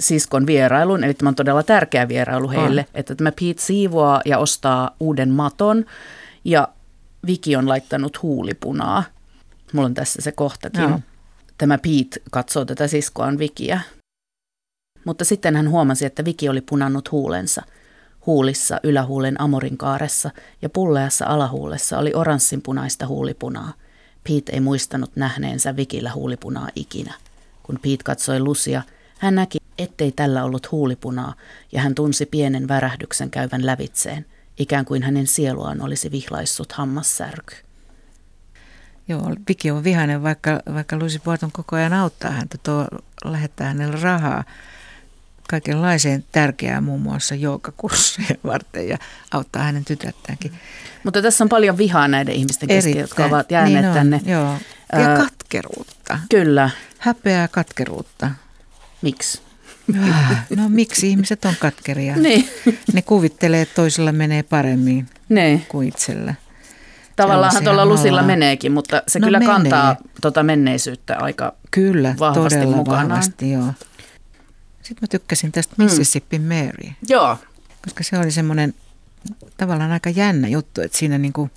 siskon 0.00 0.46
vierailuun, 0.46 1.04
eli 1.04 1.14
tämä 1.14 1.28
on 1.28 1.34
todella 1.34 1.62
tärkeä 1.62 2.08
vierailu 2.08 2.50
heille, 2.50 2.80
on. 2.80 3.00
että 3.00 3.14
tämä 3.14 3.32
Pete 3.32 3.62
siivoaa 3.62 4.20
ja 4.24 4.38
ostaa 4.38 4.96
uuden 5.00 5.30
maton 5.30 5.84
ja 6.44 6.68
Viki 7.26 7.56
on 7.56 7.68
laittanut 7.68 8.22
huulipunaa. 8.22 9.04
Mulla 9.72 9.86
on 9.86 9.94
tässä 9.94 10.22
se 10.22 10.32
kohtakin. 10.32 10.82
Joo. 10.82 11.00
Tämä 11.58 11.78
Pete 11.78 12.22
katsoo 12.30 12.64
tätä 12.64 12.88
siskoaan 12.88 13.38
Vikiä 13.38 13.80
mutta 15.04 15.24
sitten 15.24 15.56
hän 15.56 15.70
huomasi, 15.70 16.04
että 16.04 16.24
Viki 16.24 16.48
oli 16.48 16.60
punannut 16.60 17.12
huulensa. 17.12 17.62
Huulissa 18.26 18.80
ylähuulen 18.82 19.40
amorinkaaressa 19.40 20.30
ja 20.62 20.68
pulleassa 20.68 21.26
alahuulessa 21.26 21.98
oli 21.98 22.12
oranssinpunaista 22.14 23.06
huulipunaa. 23.06 23.72
Pete 24.28 24.52
ei 24.52 24.60
muistanut 24.60 25.16
nähneensä 25.16 25.76
Vikillä 25.76 26.12
huulipunaa 26.12 26.68
ikinä. 26.76 27.14
Kun 27.62 27.78
Pete 27.82 28.04
katsoi 28.04 28.40
Lucia, 28.40 28.82
hän 29.22 29.34
näki, 29.34 29.58
ettei 29.78 30.12
tällä 30.12 30.44
ollut 30.44 30.72
huulipunaa, 30.72 31.34
ja 31.72 31.80
hän 31.80 31.94
tunsi 31.94 32.26
pienen 32.26 32.68
värähdyksen 32.68 33.30
käyvän 33.30 33.66
lävitseen, 33.66 34.26
ikään 34.58 34.84
kuin 34.84 35.02
hänen 35.02 35.26
sieluaan 35.26 35.80
olisi 35.80 36.10
vihlaissut 36.10 36.72
hammassärky. 36.72 37.56
Joo, 39.08 39.34
Viki 39.48 39.70
on 39.70 39.84
vihainen, 39.84 40.22
vaikka, 40.22 40.60
vaikka 40.74 40.96
Lucy 40.96 41.18
Barton 41.24 41.52
koko 41.52 41.76
ajan 41.76 41.92
auttaa 41.92 42.30
häntä, 42.30 42.58
tuo, 42.62 42.86
lähettää 43.24 43.66
hänelle 43.66 44.00
rahaa 44.00 44.44
kaikenlaiseen 45.48 46.24
tärkeää 46.32 46.80
muun 46.80 47.00
muassa 47.00 47.34
joogakursseja 47.34 48.34
varten 48.44 48.88
ja 48.88 48.98
auttaa 49.30 49.62
hänen 49.62 49.84
tytärtäänkin. 49.84 50.52
Mutta 51.04 51.22
tässä 51.22 51.44
on 51.44 51.48
paljon 51.48 51.78
vihaa 51.78 52.08
näiden 52.08 52.34
ihmisten 52.34 52.68
kesken, 52.68 52.98
jotka 52.98 53.24
ovat 53.24 53.50
jääneet 53.50 53.84
niin 53.84 53.94
tänne. 53.94 54.20
Joo. 54.24 54.58
Ja 54.92 55.16
katkeruutta. 55.16 56.18
Kyllä. 56.30 56.70
Häpeää 56.98 57.48
katkeruutta. 57.48 58.30
Miksi? 59.02 59.42
Ah, 60.02 60.36
no 60.56 60.68
miksi 60.68 61.10
ihmiset 61.10 61.44
on 61.44 61.54
katkeria? 61.60 62.16
niin. 62.16 62.48
Ne 62.92 63.02
kuvittelee, 63.02 63.62
että 63.62 63.74
toisella 63.74 64.12
menee 64.12 64.42
paremmin 64.42 65.08
niin. 65.28 65.66
kuin 65.68 65.88
itsellä. 65.88 66.34
Tavallaan 67.16 67.64
tuolla 67.64 67.86
Lusilla 67.86 68.18
olla. 68.18 68.26
meneekin, 68.26 68.72
mutta 68.72 69.02
se 69.08 69.18
no 69.18 69.24
kyllä 69.26 69.38
menee. 69.38 69.54
kantaa 69.54 69.96
tuota 70.20 70.42
menneisyyttä 70.42 71.16
aika 71.16 71.54
kyllä, 71.70 72.14
vahvasti 72.18 72.58
todella 72.58 72.76
mukanaan. 72.76 73.08
vahvasti, 73.08 73.50
joo. 73.50 73.66
Sitten 74.82 74.98
mä 75.00 75.06
tykkäsin 75.06 75.52
tästä 75.52 75.74
hmm. 75.76 75.84
Mississippi 75.84 76.38
Mary. 76.38 76.92
Joo. 77.08 77.38
Koska 77.84 78.04
se 78.04 78.18
oli 78.18 78.30
semmoinen 78.30 78.74
tavallaan 79.56 79.92
aika 79.92 80.10
jännä 80.10 80.48
juttu, 80.48 80.80
että 80.80 80.98
siinä 80.98 81.18
niin 81.18 81.32
kuin 81.32 81.50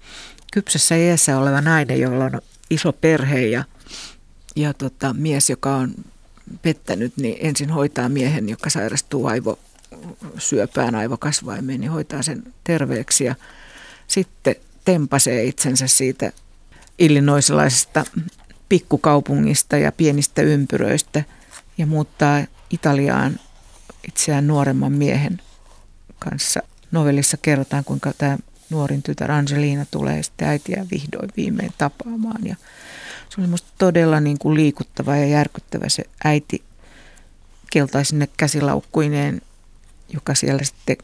kypsässä 0.53 0.95
iässä 0.95 1.37
oleva 1.37 1.61
nainen, 1.61 1.99
jolla 1.99 2.25
on 2.25 2.41
iso 2.69 2.93
perhe 2.93 3.41
ja, 3.41 3.63
ja 4.55 4.73
tota, 4.73 5.13
mies, 5.13 5.49
joka 5.49 5.75
on 5.75 5.93
pettänyt, 6.61 7.17
niin 7.17 7.37
ensin 7.39 7.69
hoitaa 7.69 8.09
miehen, 8.09 8.49
joka 8.49 8.69
sairastuu 8.69 9.27
aivo 9.27 9.59
syöpään 10.37 10.95
aivokasvaimeen, 10.95 11.79
niin 11.79 11.91
hoitaa 11.91 12.23
sen 12.23 12.43
terveeksi 12.63 13.23
ja 13.23 13.35
sitten 14.07 14.55
tempasee 14.85 15.43
itsensä 15.43 15.87
siitä 15.87 16.31
illinoisilaisesta 16.99 18.05
pikkukaupungista 18.69 19.77
ja 19.77 19.91
pienistä 19.91 20.41
ympyröistä 20.41 21.23
ja 21.77 21.85
muuttaa 21.85 22.45
Italiaan 22.69 23.39
itseään 24.07 24.47
nuoremman 24.47 24.91
miehen 24.91 25.41
kanssa. 26.19 26.59
Novellissa 26.91 27.37
kerrotaan, 27.37 27.83
kuinka 27.83 28.13
tämä 28.17 28.37
nuorin 28.69 29.03
tytär 29.03 29.31
Angelina 29.31 29.85
tulee 29.91 30.23
sitten 30.23 30.47
äitiä 30.47 30.85
vihdoin 30.91 31.29
viimein 31.37 31.73
tapaamaan. 31.77 32.45
Ja 32.45 32.55
se 33.35 33.41
oli 33.41 33.47
musta 33.47 33.71
todella 33.77 34.19
niin 34.19 34.37
kuin 34.39 34.55
liikuttava 34.55 35.15
ja 35.15 35.25
järkyttävä 35.25 35.89
se 35.89 36.03
äiti 36.23 36.63
keltaisine 37.71 38.29
käsilaukkuineen, 38.37 39.41
joka 40.13 40.35
siellä 40.35 40.63
sitten 40.63 40.97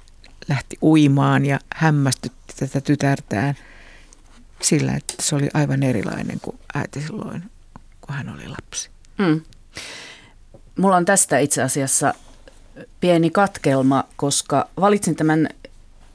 lähti 0.48 0.78
uimaan 0.82 1.46
ja 1.46 1.60
hämmästytti 1.74 2.54
tätä 2.60 2.82
tytärtään 2.82 3.56
sillä, 4.62 4.94
että 4.94 5.14
se 5.20 5.36
oli 5.36 5.50
aivan 5.54 5.84
erilainen 5.84 6.40
kuin 6.42 6.60
äiti 6.74 7.02
silloin, 7.02 7.44
kun 8.02 8.16
hän 8.16 8.30
oli 8.30 8.48
lapsi. 8.48 8.90
Mm. 9.18 9.42
Mulla 10.78 10.96
on 10.96 11.06
tästä 11.06 11.40
itse 11.40 11.64
asiassa 11.64 12.14
pieni 13.00 13.30
katkelma, 13.30 14.04
koska 14.16 14.70
valitsin 14.80 15.16
tämän 15.16 15.50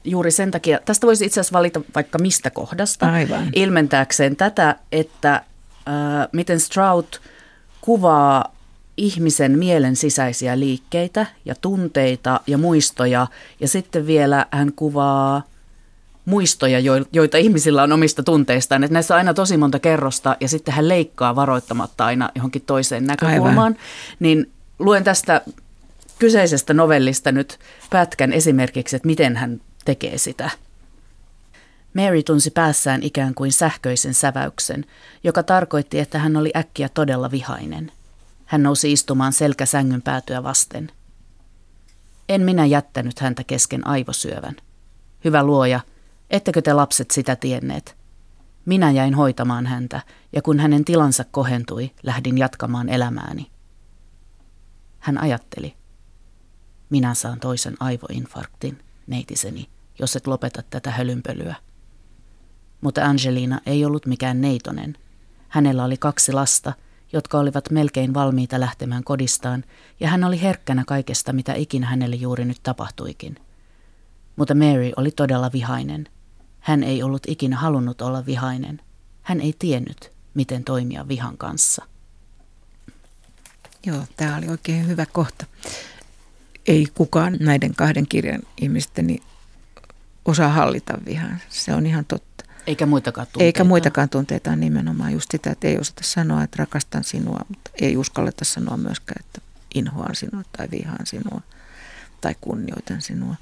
juuri 0.03 0.31
sen 0.31 0.51
takia, 0.51 0.79
tästä 0.85 1.07
voisi 1.07 1.25
itse 1.25 1.39
asiassa 1.39 1.57
valita 1.57 1.81
vaikka 1.95 2.19
mistä 2.19 2.49
kohdasta, 2.49 3.11
Aivan. 3.11 3.49
ilmentääkseen 3.55 4.35
tätä, 4.35 4.75
että 4.91 5.43
äh, 5.87 6.27
miten 6.31 6.59
Strout 6.59 7.21
kuvaa 7.81 8.55
ihmisen 8.97 9.59
mielen 9.59 9.95
sisäisiä 9.95 10.59
liikkeitä 10.59 11.25
ja 11.45 11.55
tunteita 11.61 12.39
ja 12.47 12.57
muistoja. 12.57 13.27
Ja 13.59 13.67
sitten 13.67 14.07
vielä 14.07 14.45
hän 14.51 14.73
kuvaa 14.75 15.43
muistoja, 16.25 16.79
joita 17.13 17.37
ihmisillä 17.37 17.83
on 17.83 17.91
omista 17.91 18.23
tunteistaan. 18.23 18.83
Että 18.83 18.93
näissä 18.93 19.13
on 19.13 19.17
aina 19.17 19.33
tosi 19.33 19.57
monta 19.57 19.79
kerrosta 19.79 20.37
ja 20.39 20.47
sitten 20.47 20.73
hän 20.73 20.89
leikkaa 20.89 21.35
varoittamatta 21.35 22.05
aina 22.05 22.29
johonkin 22.35 22.61
toiseen 22.61 23.05
näkökulmaan. 23.05 23.57
Aivan. 23.57 23.77
Niin 24.19 24.51
luen 24.79 25.03
tästä 25.03 25.41
kyseisestä 26.19 26.73
novellista 26.73 27.31
nyt 27.31 27.59
pätkän 27.89 28.33
esimerkiksi, 28.33 28.95
että 28.95 29.07
miten 29.07 29.37
hän 29.37 29.61
tekee 29.85 30.17
sitä. 30.17 30.49
Mary 31.97 32.23
tunsi 32.23 32.51
päässään 32.51 33.03
ikään 33.03 33.35
kuin 33.35 33.51
sähköisen 33.51 34.13
säväyksen, 34.13 34.85
joka 35.23 35.43
tarkoitti, 35.43 35.99
että 35.99 36.19
hän 36.19 36.37
oli 36.37 36.51
äkkiä 36.55 36.89
todella 36.89 37.31
vihainen. 37.31 37.91
Hän 38.45 38.63
nousi 38.63 38.91
istumaan 38.91 39.33
selkäsängyn 39.33 40.01
päätyä 40.01 40.43
vasten. 40.43 40.91
En 42.29 42.41
minä 42.41 42.65
jättänyt 42.65 43.19
häntä 43.19 43.43
kesken 43.43 43.87
aivosyövän. 43.87 44.55
Hyvä 45.25 45.43
luoja, 45.43 45.79
ettekö 46.29 46.61
te 46.61 46.73
lapset 46.73 47.11
sitä 47.11 47.35
tienneet? 47.35 47.97
Minä 48.65 48.91
jäin 48.91 49.13
hoitamaan 49.13 49.65
häntä, 49.65 50.01
ja 50.33 50.41
kun 50.41 50.59
hänen 50.59 50.85
tilansa 50.85 51.23
kohentui, 51.31 51.91
lähdin 52.03 52.37
jatkamaan 52.37 52.89
elämääni. 52.89 53.51
Hän 54.99 55.17
ajatteli. 55.17 55.75
Minä 56.89 57.13
saan 57.13 57.39
toisen 57.39 57.75
aivoinfarktin, 57.79 58.83
neitiseni, 59.07 59.69
jos 59.99 60.15
et 60.15 60.27
lopeta 60.27 60.63
tätä 60.69 60.91
hölynpölyä. 60.91 61.55
Mutta 62.81 63.05
Angelina 63.05 63.61
ei 63.65 63.85
ollut 63.85 64.05
mikään 64.05 64.41
neitonen. 64.41 64.97
Hänellä 65.47 65.83
oli 65.83 65.97
kaksi 65.97 66.33
lasta– 66.33 66.73
jotka 67.13 67.39
olivat 67.39 67.69
melkein 67.71 68.13
valmiita 68.13 68.59
lähtemään 68.59 69.03
kodistaan, 69.03 69.63
ja 69.99 70.07
hän 70.07 70.23
oli 70.23 70.41
herkkänä 70.41 70.83
kaikesta, 70.87 71.33
mitä 71.33 71.53
ikinä 71.53 71.87
hänelle 71.87 72.15
juuri 72.15 72.45
nyt 72.45 72.63
tapahtuikin. 72.63 73.35
Mutta 74.35 74.55
Mary 74.55 74.91
oli 74.95 75.11
todella 75.11 75.51
vihainen. 75.53 76.09
Hän 76.59 76.83
ei 76.83 77.03
ollut 77.03 77.23
ikinä 77.27 77.57
halunnut 77.57 78.01
olla 78.01 78.25
vihainen. 78.25 78.81
Hän 79.21 79.41
ei 79.41 79.53
tiennyt, 79.59 80.11
miten 80.33 80.63
toimia 80.63 81.07
vihan 81.07 81.37
kanssa. 81.37 81.85
Joo, 83.85 84.03
tämä 84.17 84.37
oli 84.37 84.47
oikein 84.47 84.87
hyvä 84.87 85.05
kohta. 85.05 85.45
Ei 86.67 86.87
kukaan 86.93 87.37
näiden 87.39 87.75
kahden 87.75 88.07
kirjan 88.07 88.41
ihmistä 88.61 89.01
niin 89.01 89.23
osaa 90.25 90.49
hallita 90.49 90.93
vihaa. 91.05 91.37
Se 91.49 91.73
on 91.73 91.85
ihan 91.85 92.05
totta. 92.05 92.26
Eikä 92.67 92.85
muitakaan 92.85 93.27
tunteita. 93.27 93.45
Eikä 93.45 93.63
muitakaan 93.63 94.09
tunteita 94.09 94.51
on 94.51 94.59
nimenomaan 94.59 95.13
just 95.13 95.31
sitä, 95.31 95.51
että 95.51 95.67
ei 95.67 95.77
osata 95.77 96.03
sanoa, 96.03 96.43
että 96.43 96.55
rakastan 96.59 97.03
sinua, 97.03 97.39
mutta 97.49 97.71
ei 97.81 97.97
uskalleta 97.97 98.45
sanoa 98.45 98.77
myöskään, 98.77 99.25
että 99.25 99.41
inhoan 99.75 100.15
sinua 100.15 100.43
tai 100.57 100.67
vihaan 100.71 101.05
sinua 101.05 101.41
tai 102.21 102.35
kunnioitan 102.41 103.01
sinua. 103.01 103.35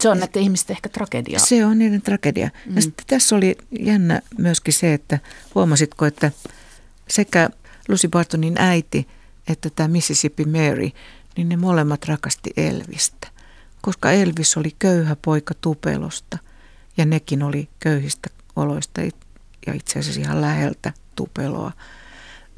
Se 0.00 0.08
on 0.08 0.20
näiden 0.20 0.42
ihmisten 0.42 0.76
ehkä 0.76 0.88
tragedia. 0.88 1.38
Se 1.38 1.64
on 1.64 1.78
niiden 1.78 2.02
tragedia. 2.02 2.50
Mm. 2.66 2.76
Ja 2.76 2.82
sitten 2.82 3.06
tässä 3.06 3.36
oli 3.36 3.56
jännä 3.80 4.22
myöskin 4.38 4.74
se, 4.74 4.94
että 4.94 5.18
huomasitko, 5.54 6.06
että 6.06 6.32
sekä 7.08 7.50
Lucy 7.88 8.08
Bartonin 8.08 8.54
äiti 8.58 9.08
että 9.48 9.70
tämä 9.70 9.88
Mississippi 9.88 10.44
Mary, 10.44 10.90
niin 11.36 11.48
ne 11.48 11.56
molemmat 11.56 12.04
rakasti 12.04 12.50
Elvistä. 12.56 13.28
Koska 13.82 14.10
Elvis 14.10 14.56
oli 14.56 14.74
köyhä 14.78 15.16
poika 15.22 15.54
Tupelosta 15.60 16.38
ja 16.96 17.06
nekin 17.06 17.42
oli 17.42 17.68
köyhistä 17.80 18.30
oloista 18.56 19.00
ja 19.66 19.74
itse 19.74 19.98
asiassa 19.98 20.20
ihan 20.20 20.40
läheltä 20.40 20.92
Tupeloa. 21.16 21.72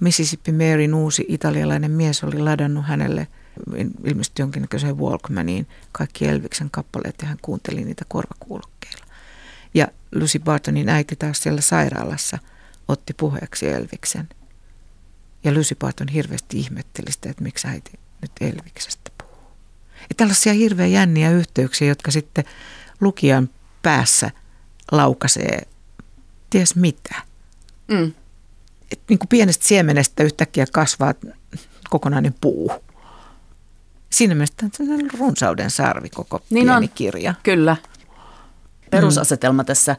Mississippi 0.01 0.53
Maryn 0.53 0.94
uusi 0.94 1.24
italialainen 1.29 1.90
mies 1.90 2.24
oli 2.24 2.38
ladannut 2.38 2.87
hänelle 2.87 3.27
ilmeisesti 4.05 4.42
jonkinnäköiseen 4.42 4.98
Walkmaniin 4.98 5.66
kaikki 5.92 6.29
Elviksen 6.29 6.70
kappaleet 6.70 7.14
ja 7.22 7.29
hän 7.29 7.38
kuunteli 7.42 7.85
niitä 7.85 8.05
korvakuulokkeilla. 8.09 9.07
Ja 9.74 9.88
Lucy 10.14 10.38
Bartonin 10.38 10.88
äiti 10.88 11.16
taas 11.16 11.42
siellä 11.42 11.61
sairaalassa 11.61 12.38
otti 12.88 13.14
puheeksi 13.14 13.68
Elviksen. 13.68 14.29
Ja 15.44 15.53
Lucy 15.55 15.74
Barton 15.74 16.09
hirveästi 16.09 16.59
ihmetteli 16.59 17.12
sitä, 17.12 17.31
että 17.31 17.42
miksi 17.42 17.68
äiti 17.68 17.92
nyt 18.22 18.33
Elviksestä 18.40 19.11
puhuu. 19.18 19.53
Ja 20.01 20.14
tällaisia 20.16 20.53
hirveän 20.53 20.92
jänniä 20.92 21.31
yhteyksiä, 21.31 21.88
jotka 21.88 22.11
sitten 22.11 22.44
lukijan 23.01 23.51
päässä 23.88 24.31
laukaisee 24.92 25.62
ties 26.51 26.77
mitä. 26.77 27.14
Mm. 27.88 28.12
Et 28.92 29.01
niin 29.09 29.18
kuin 29.18 29.29
pienestä 29.29 29.66
siemenestä 29.66 30.22
yhtäkkiä 30.22 30.66
kasvaa 30.72 31.14
kokonainen 31.90 32.35
puu. 32.40 32.72
Siinä 34.11 34.35
mielessä 34.35 34.55
on 34.81 35.11
runsauden 35.18 35.70
sarvi 35.70 36.09
koko 36.09 36.40
niin 36.51 36.66
pieni 36.66 36.87
on. 36.87 36.88
kirja. 36.94 37.35
Kyllä. 37.42 37.77
Perusasetelma 38.90 39.62
mm. 39.62 39.66
tässä 39.66 39.96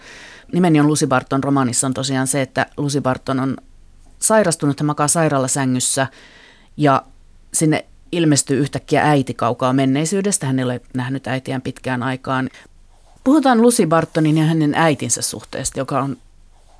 nimeni 0.53 0.79
on 0.79 0.87
Lucy 0.87 1.07
Barton 1.07 1.43
romaanissa 1.43 1.87
on 1.87 1.93
tosiaan 1.93 2.27
se, 2.27 2.41
että 2.41 2.65
Lucy 2.77 3.01
Barton 3.01 3.39
on 3.39 3.57
sairastunut, 4.19 4.79
hän 4.79 4.85
makaa 4.85 5.07
sairaalasängyssä 5.07 6.07
ja 6.77 7.03
sinne 7.53 7.85
ilmestyy 8.11 8.59
yhtäkkiä 8.59 9.09
äiti 9.09 9.33
kaukaa 9.33 9.73
menneisyydestä. 9.73 10.47
Hän 10.47 10.59
ei 10.59 10.65
ole 10.65 10.81
nähnyt 10.93 11.27
äitiään 11.27 11.61
pitkään 11.61 12.03
aikaan. 12.03 12.49
Puhutaan 13.29 13.61
Lucy 13.61 13.85
Bartonin 13.85 14.37
ja 14.37 14.45
hänen 14.45 14.73
äitinsä 14.75 15.21
suhteesta, 15.21 15.79
joka 15.79 15.99
on 15.99 16.17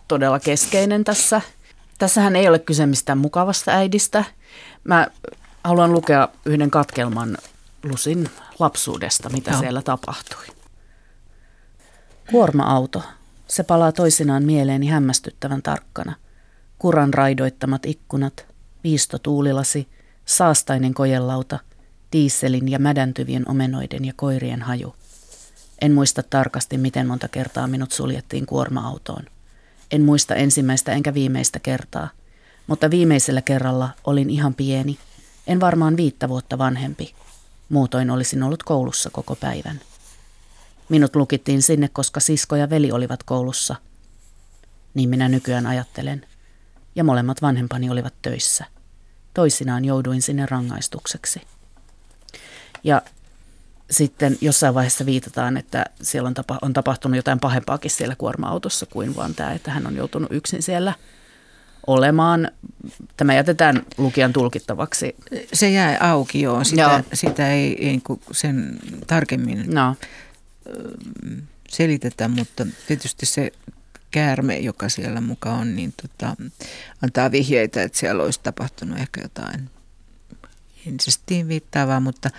todella 0.08 0.40
keskeinen 0.40 1.04
tässä. 1.04 1.42
Tässähän 1.98 2.36
ei 2.36 2.48
ole 2.48 2.60
kyse 2.60 2.86
mistään 2.86 3.18
mukavasta 3.18 3.72
äidistä. 3.72 4.24
Mä 4.84 5.08
haluan 5.64 5.94
lukea 5.94 6.28
yhden 6.46 6.72
katkelman 6.72 7.38
Lusin 7.84 8.30
lapsuudesta, 8.60 9.30
mitä 9.30 9.52
no. 9.52 9.60
siellä 9.60 9.82
tapahtui. 9.82 10.46
Kuorma-auto. 12.32 13.04
Se 13.48 13.64
palaa 13.64 13.92
toisinaan 13.92 14.44
mieleeni 14.44 14.88
hämmästyttävän 14.88 15.62
tarkkana. 15.62 16.16
Kuran 16.80 17.14
raidoittamat 17.14 17.86
ikkunat, 17.86 18.46
viisto 18.84 19.20
tuulilasi, 19.20 19.88
saastainen 20.26 20.94
kojelauta, 20.94 21.60
diiselin 22.12 22.68
ja 22.68 22.80
mädäntyvien 22.80 23.50
omenoiden 23.50 24.06
ja 24.06 24.14
koirien 24.16 24.62
haju– 24.62 24.96
en 25.82 25.92
muista 25.92 26.24
tarkasti, 26.24 26.78
miten 26.78 27.08
monta 27.08 27.28
kertaa 27.28 27.68
minut 27.68 27.92
suljettiin 27.92 28.46
kuorma-autoon. 28.46 29.26
En 29.92 30.02
muista 30.02 30.36
ensimmäistä 30.36 30.92
enkä 30.92 31.14
viimeistä 31.14 31.60
kertaa, 31.60 32.10
mutta 32.68 32.92
viimeisellä 32.92 33.42
kerralla 33.42 33.90
olin 34.04 34.30
ihan 34.30 34.54
pieni, 34.54 35.00
en 35.48 35.60
varmaan 35.60 35.98
viittä 35.98 36.30
vuotta 36.30 36.58
vanhempi. 36.58 37.14
Muutoin 37.70 38.12
olisin 38.12 38.44
ollut 38.44 38.64
koulussa 38.64 39.10
koko 39.10 39.36
päivän. 39.36 39.82
Minut 40.90 41.16
lukittiin 41.16 41.62
sinne, 41.62 41.90
koska 41.94 42.20
sisko 42.20 42.56
ja 42.56 42.70
veli 42.70 42.92
olivat 42.92 43.24
koulussa. 43.24 43.76
Niin 44.94 45.10
minä 45.10 45.30
nykyään 45.30 45.68
ajattelen. 45.68 46.26
Ja 46.96 47.04
molemmat 47.04 47.42
vanhempani 47.42 47.90
olivat 47.90 48.14
töissä. 48.22 48.66
Toisinaan 49.34 49.86
jouduin 49.86 50.22
sinne 50.22 50.46
rangaistukseksi. 50.46 51.42
Ja 52.84 53.02
sitten 53.92 54.38
jossain 54.42 54.74
vaiheessa 54.74 55.06
viitataan, 55.06 55.58
että 55.58 55.86
siellä 56.02 56.28
on, 56.28 56.34
tapa, 56.34 56.60
on 56.62 56.74
tapahtunut 56.74 57.16
jotain 57.16 57.40
pahempaakin 57.40 57.92
siellä 57.92 58.16
kuorma-autossa 58.16 58.86
kuin 58.86 59.16
vaan 59.16 59.36
tämä, 59.36 59.54
että 59.54 59.72
hän 59.72 59.88
on 59.88 59.96
joutunut 59.96 60.32
yksin 60.32 60.64
siellä 60.64 60.94
olemaan. 61.88 62.52
Tämä 63.18 63.34
jätetään 63.34 63.86
lukijan 63.98 64.34
tulkittavaksi. 64.34 65.16
Se 65.54 65.70
jää 65.70 65.98
auki, 66.00 66.42
joo. 66.42 66.64
Sitä, 66.64 66.82
joo. 66.82 67.02
sitä 67.14 67.52
ei, 67.52 67.88
ei 67.88 68.02
sen 68.32 68.80
tarkemmin 69.08 69.74
no. 69.74 69.96
selitetä, 71.70 72.28
mutta 72.28 72.68
tietysti 72.88 73.26
se 73.26 73.52
käärme, 74.12 74.58
joka 74.60 74.90
siellä 74.90 75.22
mukaan 75.22 75.60
on, 75.60 75.76
niin 75.76 75.94
tota, 76.02 76.36
antaa 77.04 77.32
vihjeitä, 77.32 77.84
että 77.84 77.98
siellä 77.98 78.24
olisi 78.24 78.40
tapahtunut 78.44 79.00
ehkä 79.00 79.22
jotain 79.22 79.70
ensistiin 80.88 81.48
viittaavaa, 81.48 82.00
mutta 82.00 82.30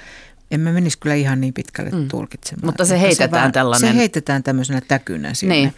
En 0.50 0.60
mä 0.60 0.72
menisi 0.72 0.98
kyllä 0.98 1.14
ihan 1.14 1.40
niin 1.40 1.54
pitkälle 1.54 1.90
mm. 1.90 2.08
tulkitsemaan. 2.08 2.66
Mutta 2.66 2.84
se 2.84 3.00
heitetään 3.00 3.30
se 3.30 3.42
vaan, 3.42 3.52
tällainen. 3.52 3.90
Se 3.90 3.96
heitetään 3.96 4.42
tämmöisenä 4.42 4.80
täkynä 4.88 5.34
sinne. 5.34 5.54
Niin. 5.54 5.74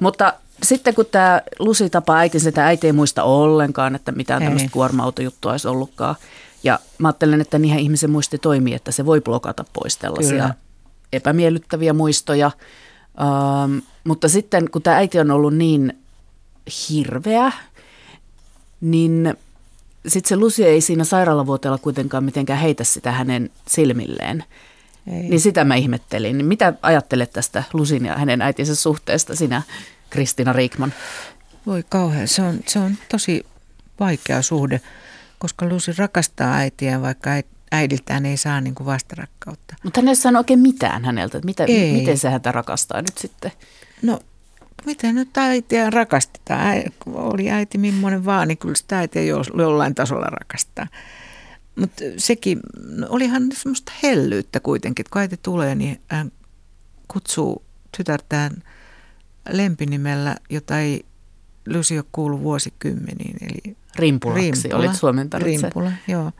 Mutta 0.00 0.32
sitten 0.62 0.94
kun 0.94 1.06
tämä 1.06 1.42
Lusi 1.58 1.90
tapaa 1.90 2.16
äiti, 2.16 2.40
sitä 2.40 2.66
äiti 2.66 2.86
ei 2.86 2.92
muista 2.92 3.22
ollenkaan, 3.22 3.94
että 3.94 4.12
mitään 4.12 4.42
tämmöistä 4.42 4.68
kuorma-autojuttua 4.72 5.52
olisi 5.52 5.68
ollutkaan. 5.68 6.16
Ja 6.64 6.78
mä 6.98 7.08
ajattelen, 7.08 7.40
että 7.40 7.58
niinhän 7.58 7.80
ihmisen 7.80 8.10
muisti 8.10 8.38
toimii, 8.38 8.74
että 8.74 8.92
se 8.92 9.06
voi 9.06 9.20
blokata 9.20 9.64
pois 9.72 9.96
tällaisia 9.96 10.30
Kyllä. 10.30 10.54
epämiellyttäviä 11.12 11.92
muistoja. 11.92 12.50
Ähm, 13.20 13.78
mutta 14.04 14.28
sitten 14.28 14.70
kun 14.70 14.82
tämä 14.82 14.96
äiti 14.96 15.20
on 15.20 15.30
ollut 15.30 15.54
niin 15.54 15.98
hirveä, 16.88 17.52
niin 18.80 19.36
sitten 20.06 20.28
se 20.28 20.36
Lucy 20.36 20.64
ei 20.64 20.80
siinä 20.80 21.04
sairaalavuoteella 21.04 21.78
kuitenkaan 21.78 22.24
mitenkään 22.24 22.60
heitä 22.60 22.84
sitä 22.84 23.12
hänen 23.12 23.50
silmilleen. 23.68 24.44
Ei. 25.06 25.22
Niin 25.22 25.40
sitä 25.40 25.64
mä 25.64 25.74
ihmettelin. 25.74 26.44
Mitä 26.44 26.72
ajattelet 26.82 27.32
tästä 27.32 27.64
Lusin 27.72 28.04
ja 28.04 28.16
hänen 28.16 28.42
äitinsä 28.42 28.74
suhteesta 28.74 29.36
sinä, 29.36 29.62
Kristina 30.10 30.52
Riikman? 30.52 30.92
Voi 31.66 31.84
kauhean, 31.88 32.28
se 32.28 32.42
on, 32.42 32.60
se 32.66 32.78
on 32.78 32.94
tosi 33.08 33.46
vaikea 34.00 34.42
suhde, 34.42 34.80
koska 35.38 35.68
Lucy 35.68 35.94
rakastaa 35.98 36.54
äitiä, 36.54 37.00
vaikka 37.00 37.30
äidiltään 37.72 38.26
ei 38.26 38.36
saa 38.36 38.60
niin 38.60 38.74
kuin 38.74 38.86
vastarakkautta. 38.86 39.76
Mutta 39.84 40.00
hän 40.00 40.08
ei 40.08 40.16
sano 40.16 40.38
oikein 40.38 40.60
mitään 40.60 41.04
häneltä, 41.04 41.40
mitä, 41.44 41.64
ei. 41.64 41.92
miten 41.92 42.18
se 42.18 42.30
häntä 42.30 42.52
rakastaa 42.52 43.02
nyt 43.02 43.18
sitten? 43.18 43.52
No 44.02 44.20
miten 44.86 45.14
nyt 45.14 45.36
äitiä 45.36 45.90
rakastetaan. 45.90 46.60
Äi, 46.60 46.84
oli 47.06 47.50
äiti 47.50 47.78
millainen 47.78 48.24
vaan, 48.24 48.48
niin 48.48 48.58
kyllä 48.58 48.74
sitä 48.74 48.98
äitiä 48.98 49.22
jollain 49.22 49.94
tasolla 49.94 50.26
rakastaa. 50.26 50.86
Mutta 51.76 52.04
sekin, 52.16 52.60
no 52.96 53.06
olihan 53.10 53.42
semmoista 53.52 53.92
hellyyttä 54.02 54.60
kuitenkin, 54.60 55.02
että 55.02 55.12
kun 55.12 55.22
äiti 55.22 55.36
tulee, 55.42 55.74
niin 55.74 56.00
hän 56.08 56.32
kutsuu 57.08 57.62
tytärtään 57.96 58.62
lempinimellä, 59.48 60.36
jota 60.50 60.78
ei 60.78 61.04
Lucy 61.68 61.96
ole 61.96 62.04
kuullut 62.12 62.42
vuosikymmeniin. 62.42 63.36
Eli 63.40 63.76
Rimpulaksi 63.96 64.62
Rimpula, 64.62 64.76
olit 64.78 64.96
Suomen 64.96 65.28
Rimpula, 65.32 65.92
joo. 66.08 66.32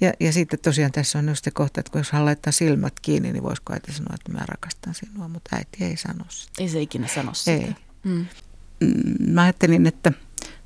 Ja, 0.00 0.12
ja 0.20 0.32
sitten 0.32 0.58
tosiaan 0.58 0.92
tässä 0.92 1.18
on 1.18 1.28
just 1.28 1.44
se 1.44 1.50
kohta, 1.50 1.80
että 1.80 1.92
kun 1.92 2.00
jos 2.00 2.12
hän 2.12 2.24
laittaa 2.24 2.52
silmät 2.52 3.00
kiinni, 3.02 3.32
niin 3.32 3.42
voisiko 3.42 3.72
äiti 3.72 3.92
sanoa, 3.92 4.14
että 4.14 4.32
mä 4.32 4.46
rakastan 4.46 4.94
sinua, 4.94 5.28
mutta 5.28 5.56
äiti 5.56 5.84
ei 5.84 5.96
sano 5.96 6.24
sitä. 6.28 6.52
Ei 6.58 6.68
se 6.68 6.80
ikinä 6.80 7.08
sano 7.08 7.34
sitä. 7.34 7.50
Ei. 7.50 7.74
Mm. 8.04 8.26
mm. 8.80 9.32
Mä 9.32 9.42
ajattelin, 9.42 9.86
että 9.86 10.12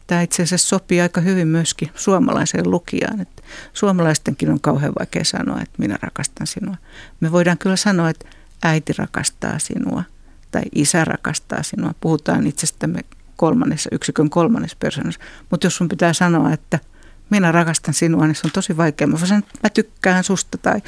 tämä 0.07 0.23
itse 0.23 0.43
asiassa 0.43 0.69
sopii 0.69 1.01
aika 1.01 1.21
hyvin 1.21 1.49
myöskin 1.49 1.91
suomalaiseen 1.95 2.71
lukijaan. 2.71 3.21
Että 3.21 3.43
suomalaistenkin 3.73 4.51
on 4.51 4.61
kauhean 4.61 4.93
vaikea 4.99 5.25
sanoa, 5.25 5.61
että 5.61 5.75
minä 5.79 5.99
rakastan 6.03 6.47
sinua. 6.47 6.77
Me 7.21 7.33
voidaan 7.33 7.59
kyllä 7.59 7.77
sanoa, 7.77 8.11
että 8.11 8.27
äiti 8.63 8.93
rakastaa 8.99 9.59
sinua 9.59 10.03
tai 10.51 10.63
isä 10.75 11.05
rakastaa 11.05 11.63
sinua. 11.63 11.95
Puhutaan 12.01 12.47
itsestämme 12.47 13.01
kolmannessa, 13.37 13.89
yksikön 13.93 14.31
kolmannessa 14.31 14.77
persoonassa. 14.81 15.21
Mutta 15.51 15.67
jos 15.67 15.77
sun 15.77 15.89
pitää 15.89 16.13
sanoa, 16.13 16.53
että– 16.53 16.79
minä 17.31 17.53
rakastan 17.53 17.95
sinua, 17.95 18.27
niin 18.27 18.35
se 18.35 18.43
on 18.45 18.51
tosi 18.51 18.77
vaikea. 18.77 19.07
Mä 19.07 19.19
sanon, 19.19 19.43
mä 19.63 19.71
tykkään 19.71 20.25
susta 20.25 20.59
tai 20.59 20.83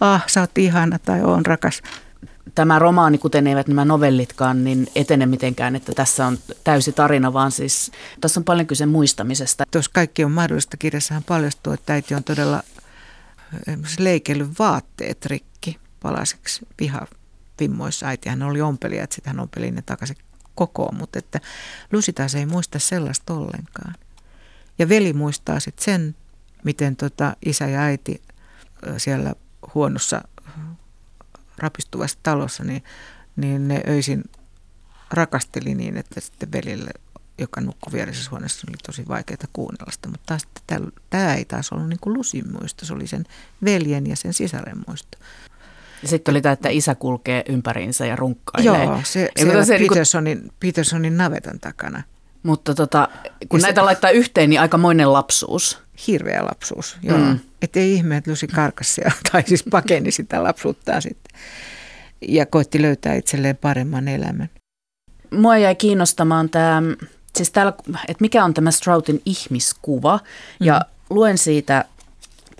ah, 0.00 0.24
sä 0.26 0.40
oot 0.40 0.58
ihana 0.58 0.98
tai 0.98 1.22
oon 1.22 1.46
rakas. 1.46 1.82
Tämä 2.54 2.78
romaani, 2.78 3.18
kuten 3.18 3.46
eivät 3.46 3.68
nämä 3.68 3.84
novellitkaan, 3.84 4.64
niin 4.64 4.86
etene 4.94 5.26
mitenkään, 5.26 5.76
että 5.76 5.92
tässä 5.92 6.26
on 6.26 6.38
täysi 6.64 6.92
tarina, 6.92 7.32
vaan 7.32 7.52
siis 7.52 7.92
tässä 8.20 8.40
on 8.40 8.44
paljon 8.44 8.66
kyse 8.66 8.86
muistamisesta. 8.86 9.64
Tuossa 9.70 9.90
kaikki 9.94 10.24
on 10.24 10.32
mahdollista. 10.32 10.76
Kirjassahan 10.76 11.24
paljastuu, 11.24 11.72
että 11.72 11.92
äiti 11.92 12.14
on 12.14 12.24
todella 12.24 12.62
leikellyt 13.98 14.58
vaatteet 14.58 15.26
rikki 15.26 15.78
palasiksi 16.02 16.66
vimmoissa. 17.60 18.06
Äitihän 18.06 18.42
oli 18.42 18.60
ompelija, 18.60 19.04
että 19.04 19.14
sitten 19.14 19.32
hän 19.32 19.40
ompeli 19.40 19.70
ne 19.70 19.82
takaisin 19.82 20.16
kokoon, 20.54 20.94
mutta 20.94 21.18
että 21.18 21.40
Lucy 21.92 22.12
taas 22.12 22.34
ei 22.34 22.46
muista 22.46 22.78
sellaista 22.78 23.34
ollenkaan. 23.34 23.94
Ja 24.80 24.88
veli 24.88 25.12
muistaa 25.12 25.60
sitten 25.60 25.84
sen, 25.84 26.14
miten 26.64 26.96
tota 26.96 27.36
isä 27.46 27.66
ja 27.66 27.80
äiti 27.80 28.22
siellä 28.96 29.34
huonossa 29.74 30.22
rapistuvassa 31.58 32.18
talossa, 32.22 32.64
niin, 32.64 32.84
niin 33.36 33.68
ne 33.68 33.82
öisin 33.88 34.24
rakasteli 35.10 35.74
niin, 35.74 35.96
että 35.96 36.20
sitten 36.20 36.52
velille, 36.52 36.90
joka 37.38 37.60
nukkui 37.60 37.92
vieressä 37.92 38.30
huoneessa, 38.30 38.66
oli 38.68 38.76
tosi 38.86 39.08
vaikeaa 39.08 39.38
kuunnella 39.52 39.92
sitä. 39.92 40.08
Mutta 40.08 40.26
taas 40.26 40.48
tämä 41.10 41.34
ei 41.34 41.44
taas 41.44 41.72
ollut 41.72 41.88
niin 41.88 42.00
kuin 42.00 42.14
Lusin 42.14 42.52
muisto, 42.52 42.86
se 42.86 42.92
oli 42.92 43.06
sen 43.06 43.24
veljen 43.64 44.06
ja 44.06 44.16
sen 44.16 44.32
sisaren 44.32 44.78
muisto. 44.86 45.18
Sitten 46.04 46.32
oli 46.32 46.42
tämä, 46.42 46.52
että 46.52 46.68
isä 46.68 46.94
kulkee 46.94 47.44
ympäriinsä 47.48 48.06
ja 48.06 48.16
runkkailee. 48.16 48.84
Joo, 48.84 49.00
se, 49.04 49.30
se, 49.36 49.64
se 49.64 49.78
Petersonin, 49.78 50.52
Petersonin 50.60 51.16
navetan 51.16 51.60
takana. 51.60 52.02
Mutta 52.42 52.74
tota, 52.74 53.08
kun 53.48 53.60
ja 53.60 53.62
näitä 53.62 53.80
se, 53.80 53.84
laittaa 53.84 54.10
yhteen, 54.10 54.50
niin 54.50 54.60
aikamoinen 54.60 55.12
lapsuus. 55.12 55.78
Hirveä 56.06 56.44
lapsuus, 56.44 56.96
joo. 57.02 57.18
Mm. 57.18 57.38
Että 57.62 57.80
ei 57.80 57.94
ihme, 57.94 58.16
että 58.16 58.30
Lusi 58.30 58.46
karkasi 58.46 59.00
tai 59.32 59.42
siis 59.46 59.64
pakeni 59.70 60.10
sitä 60.10 60.42
lapsuuttaan 60.42 61.02
sitten. 61.02 61.40
Ja 62.28 62.46
koitti 62.46 62.82
löytää 62.82 63.14
itselleen 63.14 63.56
paremman 63.56 64.08
elämän. 64.08 64.50
Mua 65.30 65.58
jäi 65.58 65.74
kiinnostamaan 65.74 66.50
tämä, 66.50 66.82
siis 67.36 67.50
täällä, 67.50 67.72
että 68.08 68.20
mikä 68.20 68.44
on 68.44 68.54
tämä 68.54 68.70
Stroutin 68.70 69.22
ihmiskuva. 69.26 70.16
Mm. 70.60 70.66
Ja 70.66 70.80
luen 71.10 71.38
siitä 71.38 71.84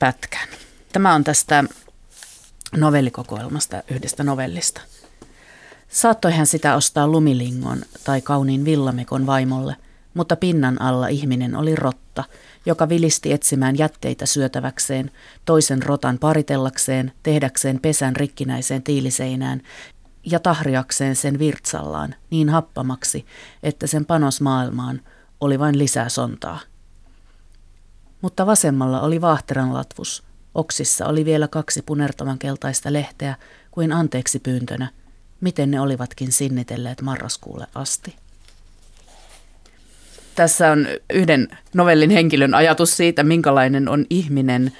pätkän. 0.00 0.48
Tämä 0.92 1.14
on 1.14 1.24
tästä 1.24 1.64
novellikokoelmasta, 2.76 3.82
yhdestä 3.90 4.24
novellista. 4.24 4.80
Saattoi 5.90 6.32
hän 6.32 6.46
sitä 6.46 6.74
ostaa 6.74 7.08
lumilingon 7.08 7.82
tai 8.04 8.20
kauniin 8.20 8.64
villamekon 8.64 9.26
vaimolle, 9.26 9.76
mutta 10.14 10.36
pinnan 10.36 10.82
alla 10.82 11.08
ihminen 11.08 11.56
oli 11.56 11.76
rotta, 11.76 12.24
joka 12.66 12.88
vilisti 12.88 13.32
etsimään 13.32 13.78
jätteitä 13.78 14.26
syötäväkseen, 14.26 15.10
toisen 15.44 15.82
rotan 15.82 16.18
paritellakseen, 16.18 17.12
tehdäkseen 17.22 17.80
pesän 17.80 18.16
rikkinäiseen 18.16 18.82
tiiliseinään 18.82 19.62
ja 20.24 20.40
tahriakseen 20.40 21.16
sen 21.16 21.38
virtsallaan 21.38 22.14
niin 22.30 22.48
happamaksi, 22.48 23.26
että 23.62 23.86
sen 23.86 24.04
panos 24.04 24.40
maailmaan 24.40 25.00
oli 25.40 25.58
vain 25.58 25.78
lisää 25.78 26.08
sontaa. 26.08 26.60
Mutta 28.22 28.46
vasemmalla 28.46 29.00
oli 29.00 29.20
vaahteran 29.20 29.74
latvus. 29.74 30.22
Oksissa 30.54 31.06
oli 31.06 31.24
vielä 31.24 31.48
kaksi 31.48 31.82
punertavan 31.82 32.38
keltaista 32.38 32.92
lehteä 32.92 33.36
kuin 33.70 33.92
anteeksi 33.92 34.38
pyyntönä– 34.38 34.88
miten 35.40 35.70
ne 35.70 35.80
olivatkin 35.80 36.32
sinnitelleet 36.32 37.02
marraskuulle 37.02 37.66
asti. 37.74 38.16
Tässä 40.34 40.72
on 40.72 40.86
yhden 41.12 41.48
novellin 41.74 42.10
henkilön 42.10 42.54
ajatus 42.54 42.96
siitä, 42.96 43.22
minkälainen 43.22 43.88
on 43.88 44.06
ihminen, 44.10 44.72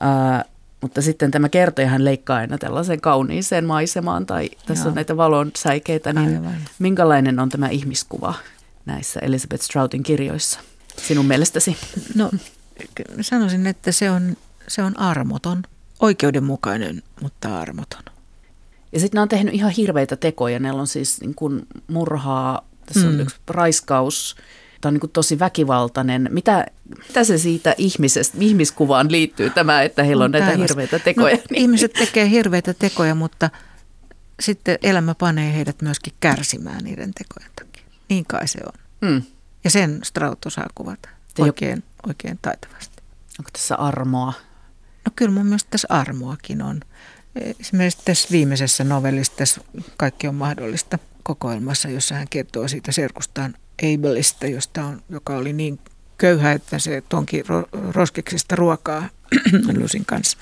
ää, 0.00 0.44
mutta 0.80 1.02
sitten 1.02 1.30
tämä 1.30 1.48
kertojahan 1.48 2.04
leikkaa 2.04 2.36
aina 2.36 2.58
tällaisen 2.58 3.00
kauniiseen 3.00 3.64
maisemaan 3.64 4.26
tai 4.26 4.50
tässä 4.66 4.84
Joo. 4.84 4.88
on 4.88 4.94
näitä 4.94 5.16
valon 5.16 5.50
säikeitä, 5.56 6.12
niin 6.12 6.36
Aivan. 6.36 6.56
minkälainen 6.78 7.38
on 7.38 7.48
tämä 7.48 7.68
ihmiskuva 7.68 8.34
näissä 8.86 9.20
Elizabeth 9.20 9.62
Stroutin 9.64 10.02
kirjoissa 10.02 10.60
sinun 10.96 11.26
mielestäsi? 11.26 11.76
No 12.14 12.30
sanoisin, 13.20 13.66
että 13.66 13.92
se 13.92 14.10
on, 14.10 14.36
se 14.68 14.82
on 14.82 14.98
armoton, 14.98 15.62
oikeudenmukainen, 16.00 17.02
mutta 17.22 17.60
armoton. 17.60 18.02
Ja 18.92 19.00
sitten 19.00 19.18
ne 19.18 19.22
on 19.22 19.28
tehnyt 19.28 19.54
ihan 19.54 19.70
hirveitä 19.70 20.16
tekoja. 20.16 20.58
Ne 20.58 20.72
on 20.72 20.86
siis 20.86 21.20
niin 21.20 21.34
kuin 21.34 21.66
murhaa, 21.88 22.68
tässä 22.86 23.06
on 23.06 23.14
mm. 23.14 23.20
yksi 23.20 23.36
raiskaus, 23.48 24.36
tämä 24.80 24.90
on 24.90 24.94
niin 24.94 25.10
tosi 25.12 25.38
väkivaltainen. 25.38 26.28
Mitä, 26.30 26.66
mitä 27.08 27.24
se 27.24 27.38
siitä 27.38 27.74
ihmisestä, 27.78 28.36
ihmiskuvaan 28.40 29.12
liittyy 29.12 29.50
tämä, 29.50 29.82
että 29.82 30.02
heillä 30.02 30.24
on, 30.24 30.34
on 30.34 30.40
näitä 30.40 30.56
hirveitä 30.56 30.98
tekoja? 30.98 31.36
No, 31.36 31.42
niin. 31.50 31.62
Ihmiset 31.62 31.92
tekee 31.92 32.30
hirveitä 32.30 32.74
tekoja, 32.74 33.14
mutta 33.14 33.50
sitten 34.40 34.78
elämä 34.82 35.14
panee 35.14 35.54
heidät 35.54 35.82
myöskin 35.82 36.12
kärsimään 36.20 36.84
niiden 36.84 37.12
tekojen 37.14 37.50
takia. 37.56 37.82
Niin 38.08 38.24
kai 38.24 38.48
se 38.48 38.58
on. 38.66 38.80
Mm. 39.10 39.22
Ja 39.64 39.70
sen 39.70 40.00
Straut 40.02 40.46
osaa 40.46 40.66
kuvata 40.74 41.08
oikein, 41.38 41.82
oikein 42.08 42.38
taitavasti. 42.42 43.02
Onko 43.38 43.50
tässä 43.52 43.76
armoa? 43.76 44.32
No 45.04 45.12
kyllä 45.16 45.30
mun 45.30 45.46
mielestä 45.46 45.70
tässä 45.70 45.88
armoakin 45.90 46.62
on. 46.62 46.80
Esimerkiksi 47.60 47.98
tässä 48.04 48.28
viimeisessä 48.30 48.84
novellissa, 48.84 49.32
tässä 49.36 49.60
Kaikki 49.96 50.28
on 50.28 50.34
mahdollista 50.34 50.98
kokoelmassa, 51.22 51.88
jossa 51.88 52.14
hän 52.14 52.28
kertoo 52.30 52.68
siitä 52.68 52.92
serkustaan 52.92 53.54
Abelista, 53.82 54.46
josta 54.46 54.84
on, 54.84 55.02
joka 55.08 55.36
oli 55.36 55.52
niin 55.52 55.78
köyhä, 56.18 56.52
että 56.52 56.78
se 56.78 57.02
tonki 57.08 57.42
roskiksista 57.90 58.56
ruokaa 58.56 59.08
Lusin 59.80 60.04
kanssa. 60.06 60.38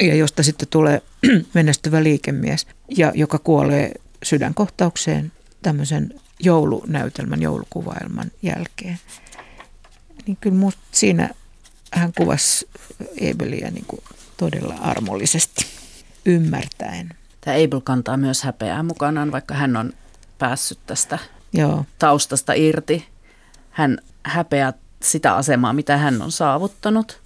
Ja 0.00 0.14
josta 0.14 0.42
sitten 0.42 0.68
tulee 0.68 1.02
menestyvä 1.54 2.02
liikemies, 2.02 2.66
ja 2.96 3.12
joka 3.14 3.38
kuolee 3.38 3.92
sydänkohtaukseen 4.22 5.32
tämmöisen 5.62 6.20
joulunäytelmän, 6.40 7.42
joulukuvailman 7.42 8.30
jälkeen. 8.42 8.98
Niin 10.26 10.38
kyllä 10.40 10.56
musta 10.56 10.82
siinä 10.92 11.30
hän 11.92 12.12
kuvasi 12.16 12.68
Ebelia 13.20 13.70
niin 13.70 13.84
kuin 13.86 14.02
todella 14.36 14.74
armollisesti, 14.74 15.66
ymmärtäen. 16.28 17.08
Tämä 17.40 17.56
Abel 17.64 17.80
kantaa 17.80 18.16
myös 18.16 18.42
häpeää 18.42 18.82
mukanaan, 18.82 19.32
vaikka 19.32 19.54
hän 19.54 19.76
on 19.76 19.92
päässyt 20.38 20.78
tästä 20.86 21.18
Joo. 21.52 21.84
taustasta 21.98 22.52
irti. 22.52 23.08
Hän 23.70 23.98
häpeää 24.22 24.72
sitä 25.02 25.34
asemaa, 25.34 25.72
mitä 25.72 25.96
hän 25.96 26.22
on 26.22 26.32
saavuttanut. 26.32 27.20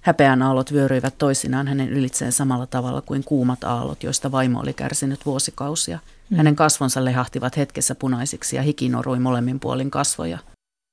Häpeän 0.00 0.42
aallot 0.42 0.72
vyöryivät 0.72 1.18
toisinaan 1.18 1.68
hänen 1.68 1.88
ylitseen 1.88 2.32
samalla 2.32 2.66
tavalla 2.66 3.00
kuin 3.00 3.24
kuumat 3.24 3.64
aallot, 3.64 4.02
joista 4.02 4.32
vaimo 4.32 4.60
oli 4.60 4.72
kärsinyt 4.72 5.26
vuosikausia. 5.26 5.98
Mm. 6.30 6.36
Hänen 6.36 6.56
kasvonsa 6.56 7.04
lehahtivat 7.04 7.56
hetkessä 7.56 7.94
punaisiksi 7.94 8.56
ja 8.56 8.62
hiki 8.62 8.88
norui 8.88 9.18
molemmin 9.18 9.60
puolin 9.60 9.90
kasvoja. 9.90 10.38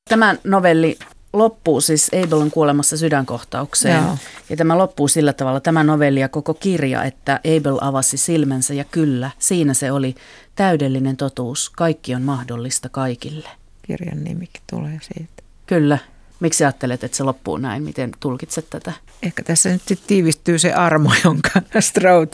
Tämä 0.10 0.36
novelli 0.44 1.00
loppuu 1.34 1.82
siis 1.82 2.12
Abelin 2.24 2.52
kuolemassa 2.52 2.98
sydänkohtaukseen. 2.98 4.04
Joo. 4.04 4.18
Ja 4.50 4.58
tämä 4.58 4.78
loppuu 4.78 5.08
sillä 5.08 5.34
tavalla, 5.34 5.60
tämä 5.60 5.84
novelli 5.84 6.20
ja 6.20 6.30
koko 6.30 6.54
kirja, 6.54 7.04
että 7.04 7.40
Abel 7.58 7.78
avasi 7.82 8.18
silmänsä 8.18 8.74
ja 8.74 8.84
kyllä, 8.84 9.32
siinä 9.40 9.74
se 9.74 9.92
oli 9.92 10.16
täydellinen 10.56 11.18
totuus. 11.18 11.70
Kaikki 11.70 12.16
on 12.16 12.22
mahdollista 12.22 12.90
kaikille. 12.90 13.50
Kirjan 13.82 14.24
nimikin 14.24 14.62
tulee 14.70 15.00
siitä. 15.02 15.44
Kyllä. 15.66 15.98
Miksi 16.40 16.64
ajattelet, 16.64 17.04
että 17.04 17.18
se 17.18 17.24
loppuu 17.24 17.58
näin? 17.58 17.84
Miten 17.84 18.12
tulkitset 18.20 18.70
tätä? 18.70 18.94
Ehkä 19.24 19.44
tässä 19.44 19.70
nyt 19.70 20.04
tiivistyy 20.08 20.60
se 20.60 20.74
armo, 20.74 21.12
jonka 21.26 21.62
Stroud 21.80 22.30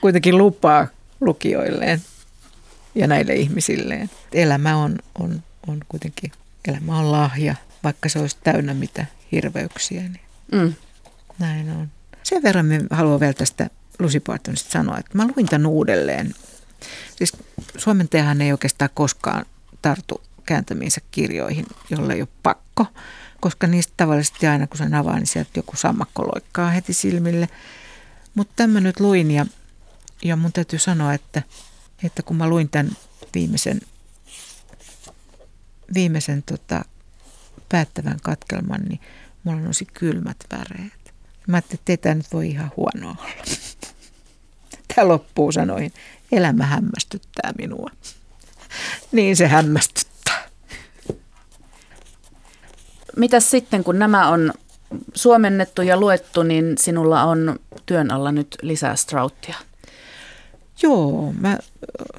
kuitenkin 0.00 0.38
lupaa 0.38 0.86
lukijoilleen 1.20 2.00
ja 2.94 3.06
näille 3.06 3.34
ihmisilleen. 3.34 4.10
Elämä 4.32 4.76
on, 4.76 4.98
on, 5.18 5.42
on 5.66 5.78
kuitenkin, 5.88 6.32
elämä 6.68 6.98
on 6.98 7.12
lahja, 7.12 7.54
vaikka 7.86 8.08
se 8.08 8.18
olisi 8.18 8.36
täynnä 8.44 8.74
mitä 8.74 9.06
hirveyksiä. 9.32 10.02
Niin 10.02 10.20
mm. 10.52 10.74
Näin 11.38 11.70
on. 11.70 11.90
Sen 12.22 12.42
verran 12.42 12.66
haluan 12.90 13.20
vielä 13.20 13.32
tästä 13.32 13.70
Lucy 13.98 14.22
sanoa, 14.54 14.98
että 14.98 15.10
mä 15.14 15.28
luin 15.36 15.46
tämän 15.46 15.66
uudelleen. 15.66 16.34
Siis 17.16 17.32
suomentajahan 17.76 18.42
ei 18.42 18.52
oikeastaan 18.52 18.90
koskaan 18.94 19.46
tartu 19.82 20.22
kääntämiinsä 20.46 21.00
kirjoihin, 21.10 21.66
jolle 21.90 22.12
ei 22.14 22.20
ole 22.20 22.28
pakko, 22.42 22.86
koska 23.40 23.66
niistä 23.66 23.94
tavallisesti 23.96 24.46
aina 24.46 24.66
kun 24.66 24.78
sen 24.78 24.94
avaa, 24.94 25.16
niin 25.16 25.26
sieltä 25.26 25.50
joku 25.56 25.76
sammakko 25.76 26.22
loikkaa 26.22 26.70
heti 26.70 26.92
silmille. 26.92 27.48
Mutta 28.34 28.52
tämä 28.56 28.80
nyt 28.80 29.00
luin 29.00 29.30
ja, 29.30 29.46
ja 30.22 30.36
mun 30.36 30.52
täytyy 30.52 30.78
sanoa, 30.78 31.14
että, 31.14 31.42
että 32.02 32.22
kun 32.22 32.36
mä 32.36 32.48
luin 32.48 32.68
tämän 32.68 32.92
viimeisen, 33.34 33.80
viimeisen 35.94 36.42
tota, 36.42 36.84
päättävän 37.68 38.18
katkelman, 38.22 38.80
niin 38.82 39.00
mulla 39.44 39.60
nousi 39.60 39.86
kylmät 39.92 40.36
väreet. 40.52 41.14
Mä 41.46 41.56
ajattelin, 41.56 41.80
että 41.80 41.96
tämä 41.96 42.14
nyt 42.14 42.32
voi 42.32 42.48
ihan 42.48 42.70
huono 42.76 43.08
olla. 43.08 43.30
Tämä 44.94 45.08
loppuu 45.08 45.52
sanoihin, 45.52 45.92
elämä 46.32 46.66
hämmästyttää 46.66 47.52
minua. 47.58 47.90
Niin 49.12 49.36
se 49.36 49.48
hämmästyttää. 49.48 50.48
Mitäs 53.16 53.50
sitten, 53.50 53.84
kun 53.84 53.98
nämä 53.98 54.28
on 54.28 54.52
suomennettu 55.14 55.82
ja 55.82 55.96
luettu, 55.96 56.42
niin 56.42 56.78
sinulla 56.78 57.22
on 57.22 57.58
työn 57.86 58.12
alla 58.12 58.32
nyt 58.32 58.56
lisää 58.62 58.96
Strauttia? 58.96 59.56
Joo, 60.82 61.34
mä 61.40 61.58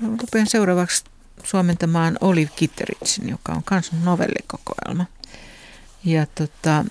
rupean 0.02 0.48
seuraavaksi 0.48 1.04
suomentamaan 1.43 2.18
Olive 2.22 2.52
Kitteritsin, 2.56 3.30
joka 3.30 3.52
on 3.52 3.62
myös 3.72 3.91
novellikokoelma. 4.04 5.06
Ja 6.06 6.26
tota, 6.26 6.86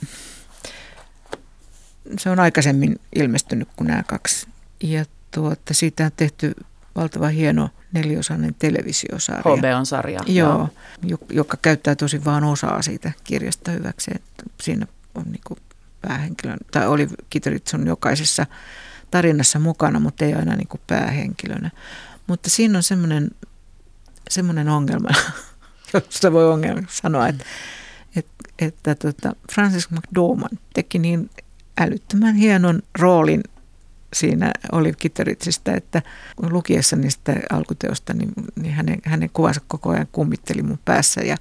se 2.18 2.30
on 2.30 2.40
aikaisemmin 2.40 3.00
ilmestynyt 3.14 3.68
kuin 3.76 3.88
nämä 3.88 4.02
kaksi. 4.02 4.46
Ja 4.82 5.04
tuota, 5.30 5.74
siitä 5.74 6.04
on 6.04 6.10
tehty 6.16 6.54
valtava 6.96 7.28
hieno 7.28 7.70
neliosainen 7.92 8.54
televisiosarja. 8.58 9.56
HBO-sarja. 9.56 10.20
Joo, 10.26 10.68
joo, 11.02 11.18
joka 11.30 11.56
käyttää 11.62 11.94
tosi 11.94 12.24
vain 12.24 12.44
osaa 12.44 12.82
siitä 12.82 13.12
kirjasta 13.24 13.70
hyväksi. 13.70 14.10
Että 14.14 14.44
siinä 14.62 14.86
on 15.14 15.24
niin 15.24 15.58
päähenkilö, 16.02 16.56
tai 16.70 16.86
oli 16.86 17.08
Kiteritson 17.30 17.86
jokaisessa 17.86 18.46
tarinassa 19.10 19.58
mukana, 19.58 20.00
mutta 20.00 20.24
ei 20.24 20.34
aina 20.34 20.56
niin 20.56 20.68
päähenkilönä. 20.86 21.70
Mutta 22.26 22.50
siinä 22.50 22.78
on 22.78 22.82
semmoinen, 22.82 23.30
semmoinen 24.30 24.68
ongelma, 24.68 25.08
josta 25.94 26.32
voi 26.32 26.52
ongelma 26.52 26.86
sanoa, 26.90 27.28
että 27.28 27.44
että 28.58 28.94
tota 28.94 29.32
Francis 29.52 29.90
McDormand 29.90 30.58
teki 30.74 30.98
niin 30.98 31.30
älyttömän 31.80 32.34
hienon 32.34 32.82
roolin 32.98 33.42
siinä 34.12 34.52
oli 34.72 34.92
Kitteritsistä, 34.98 35.74
että 35.74 36.02
kun 36.36 36.52
lukiessa 36.52 36.96
niistä 36.96 37.34
alkuteosta, 37.50 38.14
niin, 38.14 38.32
niin 38.56 38.74
hänen, 38.74 38.98
hänen 39.04 39.30
kuvansa 39.32 39.60
koko 39.68 39.90
ajan 39.90 40.08
kummitteli 40.12 40.62
mun 40.62 40.78
päässä. 40.84 41.20
Ja 41.20 41.36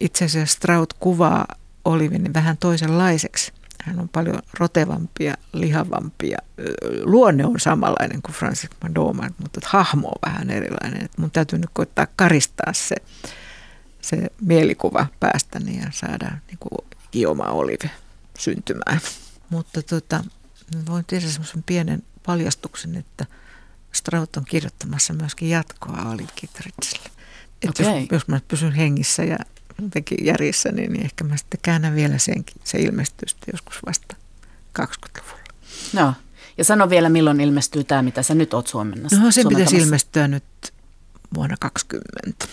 itse 0.00 0.24
asiassa 0.24 0.56
Stroud 0.56 0.86
kuvaa 1.00 1.46
Olivin 1.84 2.34
vähän 2.34 2.56
toisenlaiseksi. 2.56 3.52
Hän 3.84 4.00
on 4.00 4.08
paljon 4.08 4.38
rotevampia, 4.58 5.34
lihavampia. 5.52 6.38
Luonne 7.02 7.46
on 7.46 7.60
samanlainen 7.60 8.22
kuin 8.22 8.34
Francis 8.34 8.70
McDormand, 8.84 9.34
mutta 9.38 9.60
hahmo 9.64 10.08
on 10.08 10.30
vähän 10.30 10.50
erilainen. 10.50 11.04
Että 11.04 11.20
mun 11.20 11.30
täytyy 11.30 11.58
nyt 11.58 11.70
koittaa 11.72 12.06
karistaa 12.16 12.72
se 12.72 12.96
se 14.04 14.30
mielikuva 14.40 15.06
päästäni 15.20 15.78
ja 15.78 15.86
saada 15.90 16.38
niin 16.46 16.58
kuin 16.58 16.88
Ioma 17.14 17.44
Olive 17.44 17.90
syntymään. 18.38 19.00
Mutta 19.50 19.82
tota, 19.82 20.24
voin 20.86 21.04
tehdä 21.04 21.28
semmoisen 21.28 21.62
pienen 21.62 22.02
paljastuksen, 22.26 22.96
että 22.96 23.26
Straut 23.92 24.36
on 24.36 24.44
kirjoittamassa 24.44 25.12
myöskin 25.12 25.50
jatkoa 25.50 26.10
Olive 26.10 26.32
Kitterichille. 26.34 27.10
Okay. 27.68 28.00
Jos, 28.00 28.08
jos 28.12 28.28
mä 28.28 28.40
pysyn 28.48 28.72
hengissä 28.72 29.24
ja 29.24 29.38
jotenkin 29.82 30.26
järjessä, 30.26 30.72
niin, 30.72 30.92
niin 30.92 31.04
ehkä 31.04 31.24
mä 31.24 31.36
sitten 31.36 31.60
käännän 31.62 31.94
vielä 31.94 32.18
senkin. 32.18 32.56
Se 32.64 32.78
ilmestyy 32.78 33.28
sitten 33.28 33.52
joskus 33.52 33.78
vasta 33.86 34.16
20-luvulla. 34.80 35.44
No, 35.92 36.14
ja 36.58 36.64
sano 36.64 36.90
vielä, 36.90 37.08
milloin 37.08 37.40
ilmestyy 37.40 37.84
tämä, 37.84 38.02
mitä 38.02 38.22
sä 38.22 38.34
nyt 38.34 38.54
oot 38.54 38.66
suomennassa. 38.66 39.20
No 39.20 39.30
se 39.30 39.42
pitäisi 39.48 39.76
ilmestyä 39.76 40.28
nyt 40.28 40.44
vuonna 41.34 41.56
2020. 41.60 42.46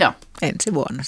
Joo. 0.00 0.12
Ensi 0.42 0.74
vuonna. 0.74 1.02